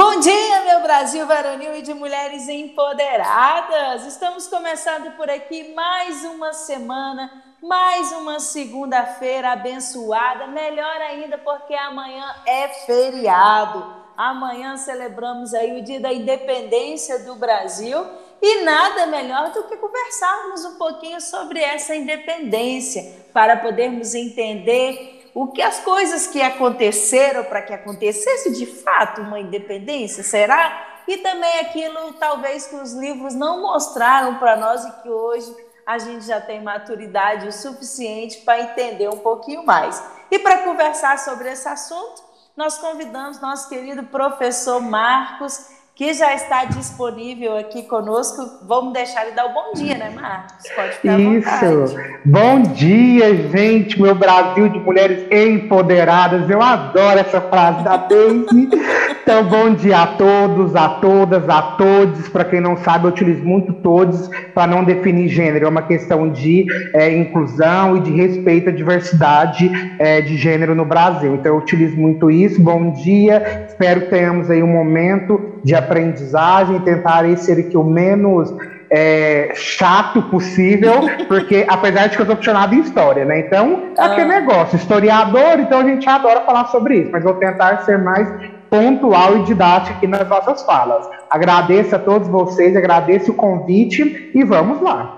Bom 0.00 0.20
dia, 0.20 0.60
meu 0.60 0.80
Brasil 0.80 1.26
varonil 1.26 1.74
e 1.74 1.82
de 1.82 1.92
mulheres 1.92 2.48
empoderadas! 2.48 4.06
Estamos 4.06 4.46
começando 4.46 5.16
por 5.16 5.28
aqui 5.28 5.74
mais 5.74 6.24
uma 6.24 6.52
semana, 6.52 7.42
mais 7.60 8.12
uma 8.12 8.38
segunda-feira 8.38 9.50
abençoada. 9.50 10.46
Melhor 10.46 11.00
ainda 11.00 11.36
porque 11.36 11.74
amanhã 11.74 12.32
é 12.46 12.68
feriado. 12.68 13.84
Amanhã 14.16 14.76
celebramos 14.76 15.52
aí 15.52 15.80
o 15.80 15.82
Dia 15.82 15.98
da 15.98 16.12
Independência 16.12 17.24
do 17.24 17.34
Brasil 17.34 17.98
e 18.40 18.62
nada 18.62 19.04
melhor 19.06 19.50
do 19.50 19.64
que 19.64 19.76
conversarmos 19.78 20.64
um 20.64 20.78
pouquinho 20.78 21.20
sobre 21.20 21.58
essa 21.58 21.96
independência 21.96 23.26
para 23.32 23.56
podermos 23.56 24.14
entender 24.14 25.17
o 25.40 25.46
que 25.46 25.62
as 25.62 25.78
coisas 25.78 26.26
que 26.26 26.42
aconteceram 26.42 27.44
para 27.44 27.62
que 27.62 27.72
acontecesse 27.72 28.50
de 28.50 28.66
fato 28.66 29.20
uma 29.20 29.38
independência, 29.38 30.24
será? 30.24 31.02
E 31.06 31.18
também 31.18 31.60
aquilo 31.60 32.12
talvez 32.14 32.66
que 32.66 32.74
os 32.74 32.92
livros 32.92 33.36
não 33.36 33.62
mostraram 33.62 34.34
para 34.40 34.56
nós 34.56 34.84
e 34.84 34.90
que 35.00 35.08
hoje 35.08 35.56
a 35.86 35.96
gente 35.96 36.26
já 36.26 36.40
tem 36.40 36.60
maturidade 36.60 37.46
o 37.46 37.52
suficiente 37.52 38.38
para 38.38 38.62
entender 38.62 39.08
um 39.08 39.18
pouquinho 39.18 39.64
mais. 39.64 40.02
E 40.28 40.40
para 40.40 40.64
conversar 40.64 41.20
sobre 41.20 41.52
esse 41.52 41.68
assunto, 41.68 42.20
nós 42.56 42.76
convidamos 42.76 43.40
nosso 43.40 43.68
querido 43.68 44.02
professor 44.02 44.80
Marcos 44.80 45.68
que 45.98 46.14
já 46.14 46.32
está 46.32 46.64
disponível 46.64 47.58
aqui 47.58 47.82
conosco. 47.82 48.60
Vamos 48.68 48.92
deixar 48.92 49.26
ele 49.26 49.34
dar 49.34 49.46
o 49.46 49.52
bom 49.52 49.72
dia, 49.74 49.98
né, 49.98 50.10
Marcos? 50.14 50.54
Pode 50.76 50.92
ficar 50.92 51.18
Isso. 51.18 51.96
Bom 52.24 52.62
dia, 52.62 53.34
gente, 53.48 54.00
meu 54.00 54.14
Brasil 54.14 54.68
de 54.68 54.78
mulheres 54.78 55.26
empoderadas. 55.28 56.48
Eu 56.48 56.62
adoro 56.62 57.18
essa 57.18 57.40
frase 57.40 57.82
da 57.82 57.96
Daisy. 57.96 58.68
Então, 59.28 59.44
bom 59.44 59.74
dia 59.74 59.98
a 59.98 60.06
todos, 60.06 60.74
a 60.74 60.88
todas, 60.88 61.46
a 61.50 61.60
todos. 61.60 62.30
Para 62.30 62.46
quem 62.46 62.62
não 62.62 62.78
sabe, 62.78 63.04
eu 63.04 63.10
utilizo 63.10 63.44
muito 63.44 63.74
todos 63.74 64.26
para 64.54 64.66
não 64.66 64.82
definir 64.82 65.28
gênero. 65.28 65.66
É 65.66 65.68
uma 65.68 65.82
questão 65.82 66.30
de 66.30 66.64
é, 66.94 67.14
inclusão 67.14 67.98
e 67.98 68.00
de 68.00 68.10
respeito 68.10 68.70
à 68.70 68.72
diversidade 68.72 69.70
é, 69.98 70.22
de 70.22 70.34
gênero 70.34 70.74
no 70.74 70.86
Brasil. 70.86 71.34
Então, 71.34 71.52
eu 71.52 71.58
utilizo 71.58 71.94
muito 71.94 72.30
isso. 72.30 72.58
Bom 72.58 72.90
dia. 72.92 73.66
Espero 73.68 74.00
que 74.00 74.06
tenhamos 74.06 74.48
aí 74.50 74.62
um 74.62 74.72
momento 74.72 75.58
de 75.62 75.74
aprendizagem, 75.88 76.78
tentarei 76.80 77.36
ser 77.36 77.58
aqui 77.58 77.76
o 77.76 77.84
menos 77.84 78.52
é, 78.90 79.52
chato 79.54 80.22
possível, 80.22 80.92
porque 81.26 81.66
apesar 81.68 82.08
de 82.08 82.16
que 82.16 82.22
eu 82.22 82.26
sou 82.26 82.34
apaixonado 82.34 82.74
em 82.74 82.80
história, 82.80 83.24
né? 83.24 83.40
Então, 83.40 83.92
é 83.96 84.02
aquele 84.02 84.32
ah. 84.32 84.40
negócio, 84.40 84.76
historiador, 84.76 85.58
então 85.58 85.80
a 85.80 85.84
gente 85.84 86.08
adora 86.08 86.40
falar 86.42 86.66
sobre 86.66 87.00
isso, 87.00 87.10
mas 87.12 87.22
vou 87.22 87.34
tentar 87.34 87.82
ser 87.84 87.98
mais 87.98 88.28
pontual 88.70 89.38
e 89.38 89.42
didático 89.44 89.96
aqui 89.96 90.06
nas 90.06 90.28
nossas 90.28 90.62
falas. 90.62 91.08
Agradeço 91.30 91.94
a 91.96 91.98
todos 91.98 92.28
vocês, 92.28 92.76
agradeço 92.76 93.32
o 93.32 93.34
convite 93.34 94.30
e 94.34 94.44
vamos 94.44 94.80
lá. 94.80 95.14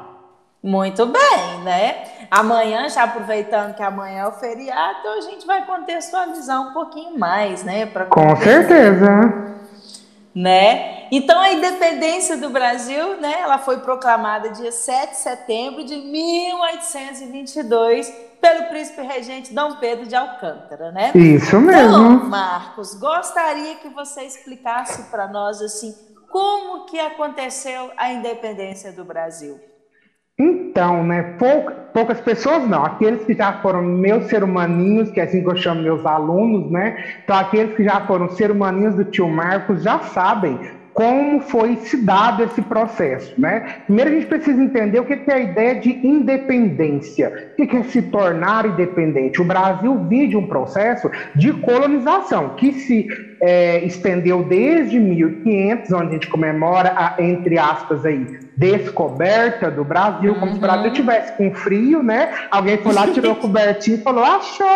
Muito 0.62 1.06
bem, 1.06 1.64
né? 1.64 1.94
Amanhã, 2.30 2.88
já 2.88 3.04
aproveitando 3.04 3.74
que 3.74 3.82
amanhã 3.82 4.20
é 4.20 4.26
o 4.26 4.32
feriado, 4.32 5.08
a 5.18 5.20
gente 5.22 5.46
vai 5.46 5.64
contextualizar 5.64 6.60
um 6.60 6.72
pouquinho 6.72 7.18
mais, 7.18 7.64
né? 7.64 7.86
Pra 7.86 8.04
Com 8.04 8.36
certeza 8.36 9.58
né? 10.34 11.06
Então 11.10 11.40
a 11.40 11.52
independência 11.52 12.36
do 12.36 12.50
Brasil, 12.50 13.20
né, 13.20 13.40
ela 13.40 13.58
foi 13.58 13.78
proclamada 13.78 14.50
dia 14.50 14.70
7 14.70 15.10
de 15.10 15.16
setembro 15.16 15.82
de 15.84 15.96
1822 15.96 18.08
pelo 18.40 18.68
príncipe 18.68 19.02
regente 19.02 19.52
Dom 19.52 19.74
Pedro 19.76 20.06
de 20.06 20.16
Alcântara, 20.16 20.90
né? 20.92 21.12
Isso 21.14 21.60
mesmo. 21.60 21.88
Então, 21.88 22.28
Marcos, 22.28 22.94
gostaria 22.94 23.74
que 23.76 23.90
você 23.90 24.22
explicasse 24.22 25.10
para 25.10 25.28
nós 25.28 25.60
assim, 25.60 25.94
como 26.30 26.86
que 26.86 26.98
aconteceu 26.98 27.90
a 27.96 28.12
independência 28.12 28.92
do 28.92 29.04
Brasil? 29.04 29.60
Então, 30.42 31.04
né, 31.04 31.36
poucas 31.92 32.18
pessoas 32.22 32.66
não, 32.66 32.82
aqueles 32.82 33.22
que 33.26 33.34
já 33.34 33.52
foram 33.60 33.82
meus 33.82 34.24
ser 34.24 34.42
humaninhos, 34.42 35.10
que 35.10 35.20
é 35.20 35.24
assim 35.24 35.42
que 35.42 35.50
eu 35.50 35.56
chamo 35.56 35.82
meus 35.82 36.06
alunos, 36.06 36.70
né? 36.70 36.96
Então, 37.22 37.36
aqueles 37.36 37.76
que 37.76 37.84
já 37.84 38.00
foram 38.06 38.26
ser 38.30 38.50
humaninhos 38.50 38.94
do 38.94 39.04
tio 39.04 39.28
Marcos 39.28 39.82
já 39.82 39.98
sabem 39.98 40.58
como 40.92 41.40
foi 41.40 41.76
se 41.76 41.96
dado 41.96 42.42
esse 42.42 42.60
processo, 42.62 43.40
né? 43.40 43.76
Primeiro 43.86 44.10
a 44.10 44.14
gente 44.14 44.26
precisa 44.26 44.62
entender 44.62 45.00
o 45.00 45.04
que 45.04 45.30
é 45.30 45.34
a 45.34 45.40
ideia 45.40 45.74
de 45.76 45.90
independência. 46.06 47.52
O 47.58 47.66
que 47.66 47.76
é 47.76 47.82
se 47.84 48.02
tornar 48.02 48.66
independente? 48.66 49.40
O 49.40 49.44
Brasil 49.44 49.96
vive 50.08 50.36
um 50.36 50.46
processo 50.46 51.10
de 51.34 51.52
colonização 51.52 52.50
que 52.56 52.72
se 52.72 53.06
é, 53.40 53.84
estendeu 53.84 54.42
desde 54.42 54.98
1500, 54.98 55.92
onde 55.92 56.06
a 56.08 56.12
gente 56.12 56.28
comemora 56.28 56.92
a, 56.94 57.22
entre 57.22 57.58
aspas 57.58 58.04
aí, 58.04 58.38
descoberta 58.56 59.70
do 59.70 59.82
Brasil, 59.82 60.34
como 60.34 60.46
uhum. 60.46 60.52
se 60.52 60.58
o 60.58 60.60
Brasil 60.60 60.86
uhum. 60.88 60.92
tivesse 60.92 61.32
com 61.36 61.54
frio, 61.54 62.02
né? 62.02 62.30
Alguém 62.50 62.76
foi 62.76 62.92
lá, 62.92 63.06
tirou 63.06 63.32
a 63.32 63.36
cobertinha 63.40 63.96
e 63.96 64.02
falou, 64.02 64.22
achou! 64.22 64.66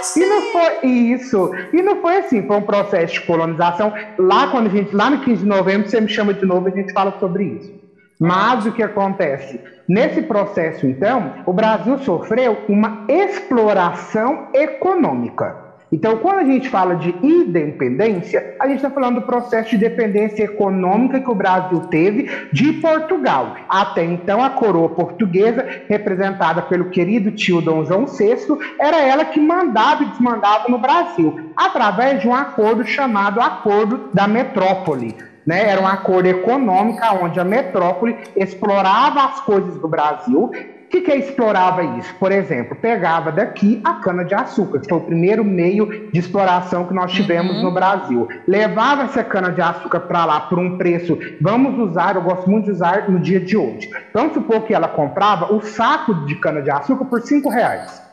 Achei. 0.00 0.22
E 0.22 0.26
não 0.26 0.42
foi 0.52 0.88
isso. 0.88 1.50
E 1.72 1.82
não 1.82 2.00
foi 2.00 2.16
assim, 2.16 2.46
foi 2.46 2.56
um 2.56 2.62
processo 2.62 3.14
de 3.14 3.20
colonização. 3.22 3.92
Lá 4.18 4.48
quando 4.48 4.66
a 4.66 4.70
gente, 4.70 4.94
lá 4.94 5.10
no 5.10 5.20
15 5.20 5.33
de 5.40 5.46
novembro, 5.46 5.88
você 5.88 6.00
me 6.00 6.08
chama 6.08 6.34
de 6.34 6.44
novo 6.44 6.68
e 6.68 6.72
a 6.72 6.76
gente 6.76 6.92
fala 6.92 7.18
sobre 7.18 7.44
isso. 7.44 7.72
Mas 8.18 8.64
o 8.66 8.72
que 8.72 8.82
acontece? 8.82 9.60
Nesse 9.88 10.22
processo, 10.22 10.86
então, 10.86 11.34
o 11.46 11.52
Brasil 11.52 11.98
sofreu 11.98 12.58
uma 12.68 13.04
exploração 13.08 14.48
econômica. 14.54 15.63
Então, 15.94 16.16
quando 16.16 16.40
a 16.40 16.44
gente 16.44 16.68
fala 16.68 16.96
de 16.96 17.14
independência, 17.22 18.56
a 18.58 18.66
gente 18.66 18.78
está 18.78 18.90
falando 18.90 19.20
do 19.20 19.26
processo 19.26 19.70
de 19.70 19.78
dependência 19.78 20.42
econômica 20.42 21.20
que 21.20 21.30
o 21.30 21.36
Brasil 21.36 21.82
teve 21.82 22.28
de 22.52 22.72
Portugal. 22.72 23.54
Até 23.68 24.04
então, 24.04 24.42
a 24.42 24.50
coroa 24.50 24.88
portuguesa, 24.88 25.64
representada 25.88 26.62
pelo 26.62 26.90
querido 26.90 27.30
tio 27.30 27.60
Dom 27.60 27.84
João 27.84 28.06
VI, 28.06 28.34
era 28.76 29.02
ela 29.02 29.24
que 29.24 29.38
mandava 29.38 30.02
e 30.02 30.06
desmandava 30.06 30.68
no 30.68 30.78
Brasil, 30.78 31.52
através 31.56 32.20
de 32.20 32.26
um 32.26 32.34
acordo 32.34 32.84
chamado 32.84 33.40
Acordo 33.40 34.10
da 34.12 34.26
Metrópole. 34.26 35.14
Né? 35.46 35.68
Era 35.70 35.80
um 35.80 35.86
acordo 35.86 36.26
econômico 36.26 37.00
onde 37.22 37.38
a 37.38 37.44
metrópole 37.44 38.16
explorava 38.34 39.26
as 39.26 39.40
coisas 39.40 39.78
do 39.78 39.86
Brasil 39.86 40.50
que, 40.94 41.00
que 41.00 41.14
explorava 41.14 41.82
isso? 41.98 42.14
Por 42.20 42.30
exemplo, 42.30 42.76
pegava 42.76 43.32
daqui 43.32 43.80
a 43.84 43.94
cana-de-açúcar, 43.94 44.80
que 44.80 44.88
foi 44.88 44.98
o 44.98 45.00
primeiro 45.00 45.44
meio 45.44 46.10
de 46.12 46.20
exploração 46.20 46.86
que 46.86 46.94
nós 46.94 47.12
tivemos 47.12 47.56
uhum. 47.56 47.62
no 47.64 47.72
Brasil. 47.72 48.28
Levava 48.46 49.02
essa 49.04 49.24
cana-de-açúcar 49.24 50.00
para 50.00 50.24
lá 50.24 50.40
por 50.42 50.58
um 50.58 50.78
preço, 50.78 51.18
vamos 51.40 51.78
usar, 51.78 52.14
eu 52.14 52.22
gosto 52.22 52.48
muito 52.48 52.66
de 52.66 52.72
usar 52.72 53.10
no 53.10 53.18
dia 53.18 53.40
de 53.40 53.56
hoje. 53.56 53.90
Vamos 54.12 54.34
supor 54.34 54.62
que 54.62 54.74
ela 54.74 54.88
comprava 54.88 55.52
o 55.52 55.60
saco 55.60 56.14
de 56.26 56.36
cana-de-açúcar 56.36 57.04
por 57.06 57.20
cinco 57.22 57.48
reais. 57.48 58.03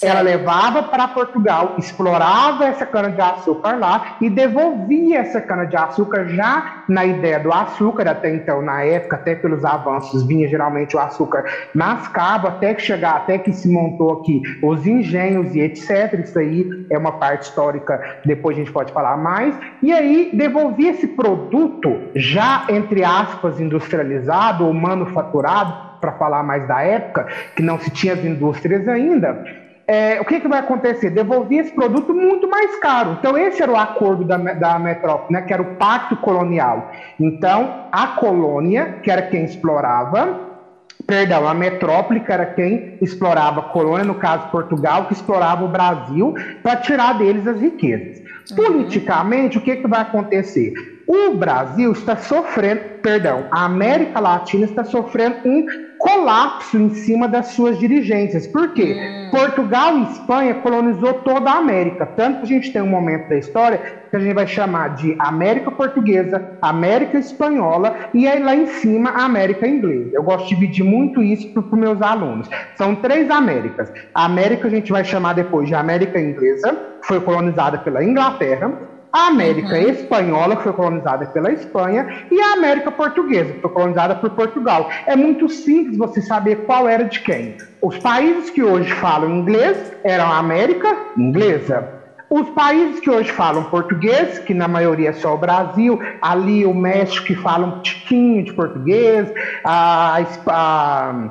Ela 0.00 0.20
levava 0.20 0.84
para 0.84 1.08
Portugal, 1.08 1.74
explorava 1.76 2.66
essa 2.66 2.86
cana-de-açúcar 2.86 3.78
lá 3.78 4.16
e 4.20 4.30
devolvia 4.30 5.18
essa 5.18 5.40
cana-de-açúcar 5.40 6.28
já 6.28 6.84
na 6.88 7.04
ideia 7.04 7.40
do 7.40 7.52
açúcar, 7.52 8.08
até 8.08 8.32
então, 8.32 8.62
na 8.62 8.82
época, 8.84 9.16
até 9.16 9.34
pelos 9.34 9.64
avanços, 9.64 10.24
vinha 10.24 10.46
geralmente 10.46 10.96
o 10.96 11.00
açúcar 11.00 11.44
mascavo, 11.74 12.46
até 12.46 12.74
que 12.74 12.82
chegar, 12.82 13.16
até 13.16 13.38
que 13.38 13.52
se 13.52 13.68
montou 13.68 14.20
aqui 14.20 14.40
os 14.62 14.86
engenhos 14.86 15.54
e 15.54 15.60
etc. 15.60 16.20
Isso 16.22 16.38
aí 16.38 16.86
é 16.90 16.96
uma 16.96 17.12
parte 17.12 17.42
histórica, 17.42 18.20
depois 18.24 18.56
a 18.56 18.60
gente 18.60 18.72
pode 18.72 18.92
falar 18.92 19.16
mais. 19.16 19.54
E 19.82 19.92
aí 19.92 20.30
devolvia 20.32 20.90
esse 20.90 21.08
produto 21.08 22.00
já, 22.14 22.64
entre 22.68 23.04
aspas, 23.04 23.60
industrializado 23.60 24.64
ou 24.64 24.72
manufaturado, 24.72 25.88
para 26.00 26.12
falar 26.12 26.44
mais 26.44 26.66
da 26.68 26.80
época, 26.80 27.26
que 27.56 27.62
não 27.62 27.78
se 27.78 27.90
tinha 27.90 28.12
as 28.12 28.24
indústrias 28.24 28.86
ainda, 28.86 29.44
é, 29.88 30.20
o 30.20 30.24
que, 30.26 30.38
que 30.38 30.46
vai 30.46 30.58
acontecer? 30.58 31.08
Devolver 31.08 31.60
esse 31.60 31.72
produto 31.72 32.12
muito 32.12 32.46
mais 32.46 32.78
caro. 32.78 33.16
Então, 33.18 33.38
esse 33.38 33.62
era 33.62 33.72
o 33.72 33.76
acordo 33.76 34.22
da, 34.22 34.36
da 34.36 34.78
metrópole, 34.78 35.32
né, 35.32 35.40
que 35.40 35.52
era 35.52 35.62
o 35.62 35.76
pacto 35.76 36.14
colonial. 36.16 36.92
Então, 37.18 37.86
a 37.90 38.08
colônia, 38.08 38.98
que 39.02 39.10
era 39.10 39.22
quem 39.22 39.44
explorava, 39.44 40.40
perdão, 41.06 41.48
a 41.48 41.54
metrópole, 41.54 42.20
que 42.20 42.30
era 42.30 42.44
quem 42.44 42.98
explorava 43.00 43.60
a 43.60 43.62
colônia, 43.62 44.04
no 44.04 44.16
caso 44.16 44.50
Portugal, 44.50 45.06
que 45.06 45.14
explorava 45.14 45.64
o 45.64 45.68
Brasil, 45.68 46.34
para 46.62 46.76
tirar 46.76 47.16
deles 47.16 47.46
as 47.46 47.58
riquezas. 47.58 48.18
Uhum. 48.50 48.56
Politicamente, 48.56 49.56
o 49.56 49.62
que, 49.62 49.76
que 49.76 49.88
vai 49.88 50.02
acontecer? 50.02 50.74
O 51.06 51.34
Brasil 51.34 51.92
está 51.92 52.14
sofrendo, 52.14 52.82
perdão, 53.00 53.46
a 53.50 53.64
América 53.64 54.20
Latina 54.20 54.66
está 54.66 54.84
sofrendo 54.84 55.36
um 55.46 55.87
colapso 55.98 56.78
em 56.78 56.90
cima 56.90 57.28
das 57.28 57.48
suas 57.48 57.78
dirigências. 57.78 58.46
Por 58.46 58.72
quê? 58.72 58.94
Hum. 58.96 59.30
Portugal 59.30 59.98
e 59.98 60.02
Espanha 60.04 60.54
colonizou 60.54 61.14
toda 61.14 61.50
a 61.50 61.58
América. 61.58 62.06
Tanto 62.06 62.38
que 62.38 62.44
a 62.44 62.46
gente 62.46 62.72
tem 62.72 62.80
um 62.80 62.88
momento 62.88 63.28
da 63.28 63.36
história 63.36 63.78
que 64.10 64.16
a 64.16 64.18
gente 64.18 64.34
vai 64.34 64.46
chamar 64.46 64.94
de 64.94 65.14
América 65.18 65.70
Portuguesa, 65.70 66.56
América 66.62 67.18
Espanhola 67.18 67.94
e 68.14 68.26
aí 68.26 68.42
lá 68.42 68.54
em 68.54 68.66
cima 68.66 69.10
a 69.10 69.24
América 69.24 69.66
Inglesa. 69.66 70.10
Eu 70.14 70.22
gosto 70.22 70.48
de 70.48 70.54
dividir 70.54 70.84
muito 70.84 71.22
isso 71.22 71.52
para 71.52 71.62
os 71.62 71.70
meus 71.72 72.00
alunos. 72.00 72.48
São 72.76 72.94
três 72.94 73.30
Américas. 73.30 73.92
A 74.14 74.24
América 74.24 74.68
a 74.68 74.70
gente 74.70 74.90
vai 74.90 75.04
chamar 75.04 75.34
depois 75.34 75.68
de 75.68 75.74
América 75.74 76.18
Inglesa, 76.18 76.76
foi 77.02 77.20
colonizada 77.20 77.78
pela 77.78 78.02
Inglaterra. 78.02 78.97
A 79.18 79.26
América 79.26 79.74
uhum. 79.74 79.88
Espanhola, 79.88 80.56
que 80.56 80.62
foi 80.62 80.72
colonizada 80.72 81.26
pela 81.26 81.52
Espanha, 81.52 82.06
e 82.30 82.40
a 82.40 82.52
América 82.52 82.90
Portuguesa, 82.90 83.52
que 83.52 83.60
foi 83.60 83.70
colonizada 83.70 84.14
por 84.14 84.30
Portugal. 84.30 84.88
É 85.06 85.16
muito 85.16 85.48
simples 85.48 85.96
você 85.96 86.22
saber 86.22 86.64
qual 86.66 86.88
era 86.88 87.04
de 87.04 87.20
quem. 87.20 87.56
Os 87.82 87.98
países 87.98 88.50
que 88.50 88.62
hoje 88.62 88.90
falam 88.94 89.30
inglês 89.30 89.92
eram 90.04 90.26
a 90.26 90.38
América 90.38 90.96
Inglesa. 91.16 91.98
Os 92.30 92.48
países 92.50 93.00
que 93.00 93.08
hoje 93.08 93.32
falam 93.32 93.64
português, 93.64 94.38
que 94.40 94.52
na 94.52 94.68
maioria 94.68 95.08
é 95.08 95.12
só 95.14 95.34
o 95.34 95.38
Brasil, 95.38 95.98
ali 96.20 96.66
o 96.66 96.74
México 96.74 97.24
que 97.24 97.34
fala 97.34 97.66
um 97.66 97.80
tiquinho 97.80 98.44
de 98.44 98.52
português, 98.52 99.32
a, 99.64 100.18
a 100.46 101.24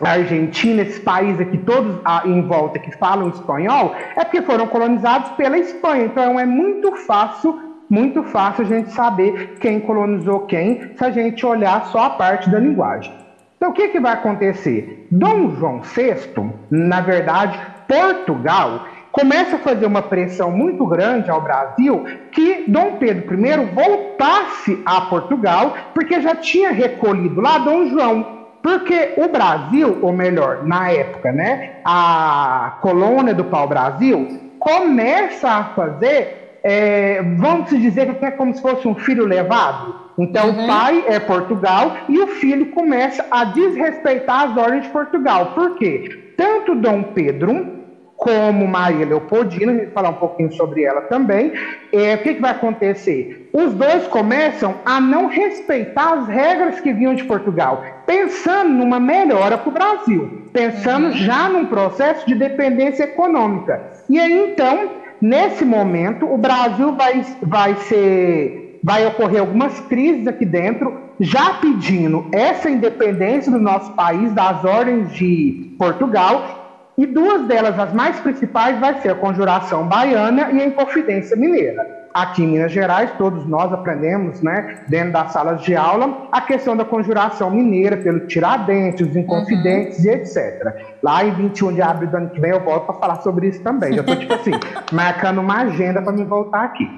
a 0.00 0.10
Argentina, 0.10 0.82
esses 0.82 0.98
países 0.98 1.40
aqui 1.40 1.58
todos 1.58 1.96
em 2.24 2.42
volta 2.42 2.78
que 2.78 2.90
falam 2.92 3.28
espanhol, 3.28 3.94
é 4.16 4.24
porque 4.24 4.42
foram 4.42 4.66
colonizados 4.66 5.30
pela 5.32 5.58
Espanha. 5.58 6.04
Então 6.04 6.38
é 6.38 6.46
muito 6.46 6.94
fácil, 6.96 7.58
muito 7.90 8.22
fácil 8.22 8.64
a 8.64 8.68
gente 8.68 8.92
saber 8.92 9.56
quem 9.60 9.80
colonizou 9.80 10.40
quem, 10.40 10.92
se 10.96 11.04
a 11.04 11.10
gente 11.10 11.44
olhar 11.44 11.86
só 11.86 12.04
a 12.04 12.10
parte 12.10 12.48
da 12.48 12.58
linguagem. 12.58 13.12
Então 13.56 13.70
o 13.70 13.72
que, 13.72 13.88
que 13.88 13.98
vai 13.98 14.12
acontecer? 14.12 15.08
Dom 15.10 15.50
João 15.56 15.80
VI, 15.80 16.52
na 16.70 17.00
verdade, 17.00 17.58
Portugal, 17.88 18.86
começa 19.10 19.56
a 19.56 19.58
fazer 19.58 19.86
uma 19.86 20.02
pressão 20.02 20.52
muito 20.52 20.86
grande 20.86 21.28
ao 21.28 21.40
Brasil 21.40 22.04
que 22.30 22.64
Dom 22.68 22.98
Pedro 22.98 23.34
I 23.34 23.74
voltasse 23.74 24.80
a 24.86 25.00
Portugal, 25.02 25.74
porque 25.92 26.20
já 26.20 26.36
tinha 26.36 26.70
recolhido 26.70 27.40
lá 27.40 27.58
Dom 27.58 27.86
João. 27.86 28.37
Porque 28.62 29.14
o 29.16 29.28
Brasil, 29.28 29.98
ou 30.02 30.12
melhor, 30.12 30.64
na 30.64 30.90
época, 30.90 31.32
né, 31.32 31.76
a 31.84 32.78
colônia 32.80 33.34
do 33.34 33.44
pau-brasil 33.44 34.40
começa 34.58 35.48
a 35.48 35.64
fazer, 35.64 36.58
é, 36.62 37.22
vamos 37.36 37.70
dizer 37.70 38.14
que 38.14 38.24
é 38.24 38.30
como 38.30 38.54
se 38.54 38.60
fosse 38.60 38.86
um 38.86 38.94
filho 38.94 39.24
levado. 39.24 39.94
Então, 40.18 40.48
uhum. 40.48 40.64
o 40.64 40.66
pai 40.66 41.04
é 41.06 41.20
Portugal 41.20 41.96
e 42.08 42.18
o 42.18 42.26
filho 42.26 42.66
começa 42.72 43.24
a 43.30 43.44
desrespeitar 43.44 44.50
as 44.50 44.56
ordens 44.56 44.84
de 44.84 44.90
Portugal. 44.90 45.52
Por 45.54 45.76
quê? 45.76 46.32
Tanto 46.36 46.74
Dom 46.74 47.04
Pedro 47.14 47.78
como 48.16 48.66
Maria 48.66 49.06
Leopoldina, 49.06 49.70
a 49.70 49.74
gente 49.76 49.84
vai 49.84 49.94
falar 49.94 50.08
um 50.10 50.14
pouquinho 50.14 50.52
sobre 50.52 50.82
ela 50.82 51.02
também. 51.02 51.52
É, 51.92 52.16
o 52.16 52.18
que, 52.18 52.34
que 52.34 52.40
vai 52.40 52.50
acontecer? 52.50 53.48
Os 53.52 53.72
dois 53.74 54.08
começam 54.08 54.74
a 54.84 55.00
não 55.00 55.28
respeitar 55.28 56.14
as 56.14 56.26
regras 56.26 56.80
que 56.80 56.92
vinham 56.92 57.14
de 57.14 57.22
Portugal, 57.24 57.84
pensando 58.08 58.70
numa 58.70 58.98
melhora 58.98 59.58
para 59.58 59.68
o 59.68 59.72
Brasil, 59.72 60.44
pensando 60.50 61.08
uhum. 61.08 61.12
já 61.12 61.46
num 61.50 61.66
processo 61.66 62.26
de 62.26 62.34
dependência 62.34 63.04
econômica. 63.04 63.82
E 64.08 64.18
aí, 64.18 64.50
então, 64.50 64.92
nesse 65.20 65.62
momento, 65.62 66.24
o 66.24 66.38
Brasil 66.38 66.94
vai, 66.94 67.22
vai 67.42 67.76
ser. 67.76 68.80
Vai 68.82 69.04
ocorrer 69.06 69.40
algumas 69.40 69.78
crises 69.80 70.26
aqui 70.26 70.46
dentro, 70.46 70.96
já 71.20 71.54
pedindo 71.54 72.26
essa 72.32 72.70
independência 72.70 73.50
do 73.50 73.58
nosso 73.58 73.92
país, 73.92 74.32
das 74.32 74.64
ordens 74.64 75.12
de 75.12 75.74
Portugal, 75.76 76.92
e 76.96 77.04
duas 77.04 77.42
delas, 77.42 77.78
as 77.78 77.92
mais 77.92 78.18
principais, 78.20 78.78
vai 78.78 79.00
ser 79.00 79.10
a 79.10 79.14
conjuração 79.16 79.86
baiana 79.86 80.50
e 80.52 80.62
a 80.62 80.66
inconfidência 80.66 81.36
mineira. 81.36 81.97
Aqui 82.12 82.42
em 82.42 82.48
Minas 82.48 82.72
Gerais, 82.72 83.10
todos 83.18 83.46
nós 83.46 83.72
aprendemos, 83.72 84.40
né, 84.40 84.78
dentro 84.88 85.12
das 85.12 85.32
salas 85.32 85.62
de 85.62 85.76
aula, 85.76 86.28
a 86.32 86.40
questão 86.40 86.76
da 86.76 86.84
conjuração 86.84 87.50
mineira 87.50 87.96
pelo 87.96 88.20
Tiradentes, 88.26 89.06
os 89.06 89.14
Inconfidentes 89.14 89.98
uhum. 89.98 90.06
e 90.06 90.14
etc. 90.14 90.74
Lá 91.02 91.24
em 91.24 91.30
21 91.32 91.74
de 91.74 91.82
abril 91.82 92.10
do 92.10 92.16
ano 92.16 92.30
que 92.30 92.40
vem 92.40 92.50
eu 92.50 92.60
volto 92.60 92.86
para 92.86 92.94
falar 92.94 93.16
sobre 93.22 93.48
isso 93.48 93.62
também. 93.62 93.94
Eu 93.94 94.00
estou, 94.00 94.16
tipo 94.16 94.34
assim, 94.34 94.52
marcando 94.92 95.40
uma 95.40 95.62
agenda 95.62 96.02
para 96.02 96.12
me 96.12 96.24
voltar 96.24 96.64
aqui. 96.64 96.88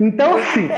Então, 0.00 0.36
assim, 0.36 0.68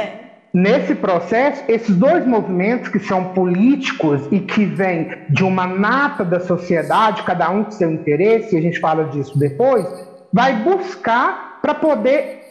Nesse 0.52 0.94
processo, 0.94 1.62
esses 1.69 1.94
dois 1.94 2.26
movimentos 2.26 2.88
que 2.88 2.99
são 2.99 3.23
políticos 3.35 4.23
e 4.32 4.40
que 4.40 4.64
vêm 4.64 5.11
de 5.29 5.44
uma 5.44 5.67
nata 5.67 6.25
da 6.25 6.40
sociedade, 6.40 7.23
cada 7.23 7.50
um 7.50 7.64
com 7.64 7.70
seu 7.70 7.90
interesse, 7.90 8.55
e 8.55 8.58
a 8.58 8.62
gente 8.62 8.81
fala 8.81 9.05
disso 9.05 9.38
depois, 9.38 9.87
vai 10.32 10.55
buscar 10.62 11.58
para 11.61 11.75
poder 11.75 12.47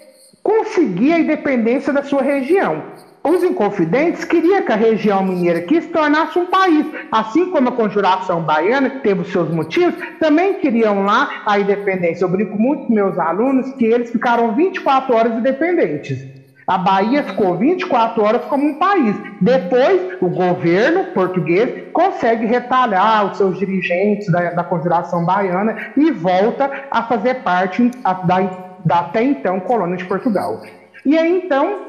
conseguir 0.48 1.12
a 1.12 1.20
independência 1.20 1.92
da 1.92 2.02
sua 2.04 2.22
região. 2.22 2.82
Os 3.22 3.44
Inconfidentes 3.44 4.24
queriam 4.24 4.62
que 4.62 4.72
a 4.72 4.78
região 4.78 5.22
mineira 5.22 5.60
aqui 5.60 5.82
se 5.82 5.90
tornasse 5.90 6.40
um 6.40 6.46
país, 6.46 6.86
assim 7.12 7.52
como 7.52 7.68
a 7.68 7.74
Conjuração 7.74 8.42
Baiana, 8.42 8.90
que 8.90 9.00
teve 9.02 9.24
os 9.24 9.28
seus 9.30 9.50
motivos, 9.50 9.94
também 10.22 10.54
queriam 10.54 11.04
lá 11.04 11.44
a 11.46 11.60
independência. 11.60 12.24
Eu 12.24 12.30
brinco 12.30 12.58
muito 12.58 12.86
com 12.86 12.94
meus 12.94 13.20
alunos 13.20 13.74
que 13.74 13.84
eles 13.84 14.10
ficaram 14.10 14.56
24 14.56 15.14
horas 15.14 15.34
independentes. 15.34 16.26
A 16.66 16.78
Bahia 16.78 17.24
ficou 17.24 17.58
24 17.58 18.24
horas 18.24 18.46
como 18.46 18.66
um 18.68 18.76
país. 18.76 19.18
Depois, 19.42 20.18
o 20.22 20.30
governo 20.30 21.06
português 21.14 21.92
consegue 21.92 22.46
retalhar 22.46 23.26
os 23.26 23.38
seus 23.38 23.60
dirigentes 23.60 24.32
da, 24.32 24.52
da 24.52 24.64
Conjuração 24.64 25.26
Baiana 25.26 25.92
e 25.98 26.10
volta 26.12 26.72
a 26.90 27.04
fazer 27.04 27.36
parte 27.36 27.90
da, 28.26 28.67
da 28.88 29.02
até 29.02 29.22
então 29.22 29.60
colônia 29.60 29.98
de 29.98 30.06
Portugal. 30.06 30.64
E 31.06 31.18
aí, 31.18 31.42
então, 31.46 31.88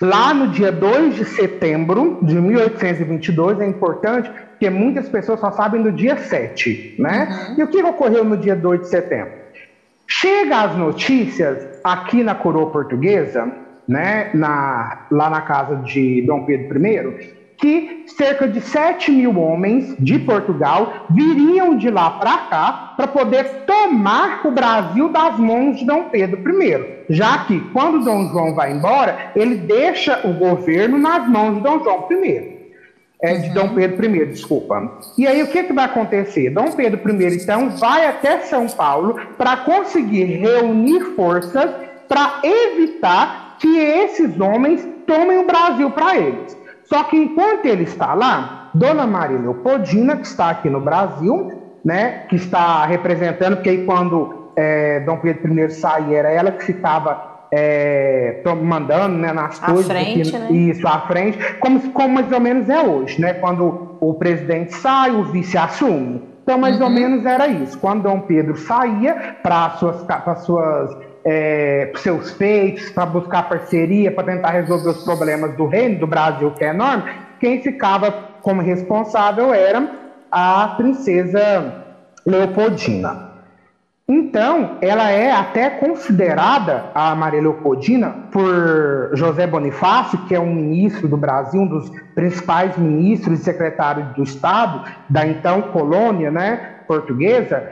lá 0.00 0.34
no 0.34 0.48
dia 0.48 0.70
2 0.70 1.16
de 1.16 1.24
setembro 1.24 2.18
de 2.22 2.34
1822, 2.34 3.60
é 3.60 3.66
importante, 3.66 4.30
porque 4.50 4.68
muitas 4.68 5.08
pessoas 5.08 5.40
só 5.40 5.50
sabem 5.50 5.82
do 5.82 5.90
dia 5.90 6.16
7, 6.16 6.96
né? 6.98 7.28
Uhum. 7.48 7.54
E 7.58 7.62
o 7.62 7.68
que 7.68 7.82
ocorreu 7.82 8.24
no 8.24 8.36
dia 8.36 8.54
2 8.54 8.82
de 8.82 8.88
setembro? 8.88 9.32
Chega 10.06 10.62
as 10.62 10.76
notícias 10.76 11.80
aqui 11.82 12.22
na 12.22 12.34
coroa 12.34 12.70
portuguesa 12.70 13.50
né, 13.88 14.30
na, 14.34 15.06
lá 15.10 15.30
na 15.30 15.40
casa 15.40 15.76
de 15.76 16.22
Dom 16.22 16.44
Pedro 16.44 16.86
I, 16.86 17.43
que 17.56 18.04
cerca 18.16 18.46
de 18.46 18.60
7 18.60 19.10
mil 19.10 19.38
homens 19.38 19.94
de 19.98 20.18
Portugal 20.18 21.06
viriam 21.10 21.76
de 21.76 21.90
lá 21.90 22.10
para 22.10 22.38
cá 22.38 22.94
para 22.96 23.06
poder 23.06 23.64
tomar 23.66 24.46
o 24.46 24.50
Brasil 24.50 25.08
das 25.08 25.38
mãos 25.38 25.78
de 25.78 25.84
Dom 25.84 26.04
Pedro 26.10 26.62
I. 26.62 27.04
Já 27.08 27.38
que, 27.44 27.60
quando 27.72 28.04
Dom 28.04 28.28
João 28.28 28.54
vai 28.54 28.72
embora, 28.72 29.32
ele 29.34 29.56
deixa 29.56 30.20
o 30.24 30.32
governo 30.34 30.98
nas 30.98 31.28
mãos 31.28 31.56
de 31.56 31.60
Dom 31.60 31.82
João 31.82 32.08
I. 32.10 32.54
É, 33.22 33.36
de 33.36 33.54
Dom 33.54 33.70
Pedro 33.70 34.04
I, 34.04 34.26
desculpa. 34.26 34.98
E 35.16 35.26
aí 35.26 35.42
o 35.42 35.46
que, 35.46 35.62
que 35.62 35.72
vai 35.72 35.86
acontecer? 35.86 36.50
Dom 36.50 36.72
Pedro 36.72 37.00
I, 37.10 37.36
então, 37.42 37.70
vai 37.70 38.06
até 38.06 38.40
São 38.40 38.66
Paulo 38.68 39.18
para 39.38 39.58
conseguir 39.58 40.24
reunir 40.24 41.00
forças 41.16 41.70
para 42.08 42.40
evitar 42.42 43.56
que 43.58 43.78
esses 43.78 44.38
homens 44.38 44.86
tomem 45.06 45.38
o 45.38 45.46
Brasil 45.46 45.90
para 45.90 46.16
eles. 46.16 46.63
Só 46.94 47.02
que 47.02 47.16
enquanto 47.16 47.66
ele 47.66 47.82
está 47.82 48.14
lá, 48.14 48.70
Dona 48.72 49.04
Maria 49.04 49.36
Leopoldina, 49.36 50.14
que 50.16 50.28
está 50.28 50.50
aqui 50.50 50.70
no 50.70 50.80
Brasil, 50.80 51.50
né, 51.84 52.22
que 52.28 52.36
está 52.36 52.86
representando, 52.86 53.56
porque 53.56 53.70
aí 53.70 53.84
quando 53.84 54.52
é, 54.54 55.00
Dom 55.00 55.16
Pedro 55.16 55.58
I 55.58 55.70
saía, 55.70 56.18
era 56.18 56.30
ela 56.30 56.52
que 56.52 56.64
ficava 56.64 57.48
é, 57.50 58.40
mandando 58.62 59.16
né, 59.16 59.32
nas 59.32 59.60
à 59.60 59.66
coisas. 59.66 59.88
Frente, 59.88 60.38
né? 60.38 60.52
Isso, 60.52 60.86
à 60.86 61.00
frente, 61.00 61.36
como, 61.54 61.80
como 61.90 62.14
mais 62.14 62.30
ou 62.30 62.38
menos 62.38 62.68
é 62.68 62.80
hoje, 62.80 63.20
né? 63.20 63.34
Quando 63.34 63.96
o 63.98 64.14
presidente 64.14 64.72
sai, 64.74 65.10
o 65.10 65.24
vice 65.24 65.58
assume. 65.58 66.22
Então, 66.44 66.58
mais 66.58 66.76
uhum. 66.78 66.84
ou 66.84 66.90
menos 66.90 67.26
era 67.26 67.48
isso. 67.48 67.76
Quando 67.78 68.04
Dom 68.04 68.20
Pedro 68.20 68.56
saía 68.56 69.34
para 69.42 69.66
as 69.66 69.80
suas, 69.80 70.44
suas 70.44 70.96
é, 71.24 71.90
seus 71.96 72.32
feitos, 72.32 72.90
para 72.90 73.06
buscar 73.06 73.48
parceria, 73.48 74.12
para 74.12 74.24
tentar 74.24 74.50
resolver 74.50 74.90
os 74.90 75.04
problemas 75.04 75.56
do 75.56 75.66
reino, 75.66 76.00
do 76.00 76.06
Brasil, 76.06 76.50
que 76.52 76.64
é 76.64 76.68
enorme, 76.68 77.04
quem 77.40 77.62
ficava 77.62 78.12
como 78.42 78.60
responsável 78.60 79.52
era 79.54 79.88
a 80.30 80.74
princesa 80.76 81.84
Leopoldina. 82.26 83.34
Então, 84.06 84.76
ela 84.82 85.10
é 85.10 85.32
até 85.32 85.70
considerada, 85.70 86.90
a 86.94 87.14
Maria 87.14 87.40
Leopoldina, 87.40 88.10
por 88.30 89.10
José 89.14 89.46
Bonifácio, 89.46 90.18
que 90.26 90.34
é 90.34 90.40
um 90.40 90.54
ministro 90.54 91.08
do 91.08 91.16
Brasil, 91.16 91.62
um 91.62 91.66
dos 91.66 91.90
principais 92.14 92.76
ministros 92.76 93.40
e 93.40 93.44
secretários 93.44 94.06
do 94.08 94.22
Estado 94.22 94.84
da 95.08 95.26
então 95.26 95.62
colônia 95.62 96.30
né, 96.30 96.80
portuguesa, 96.86 97.66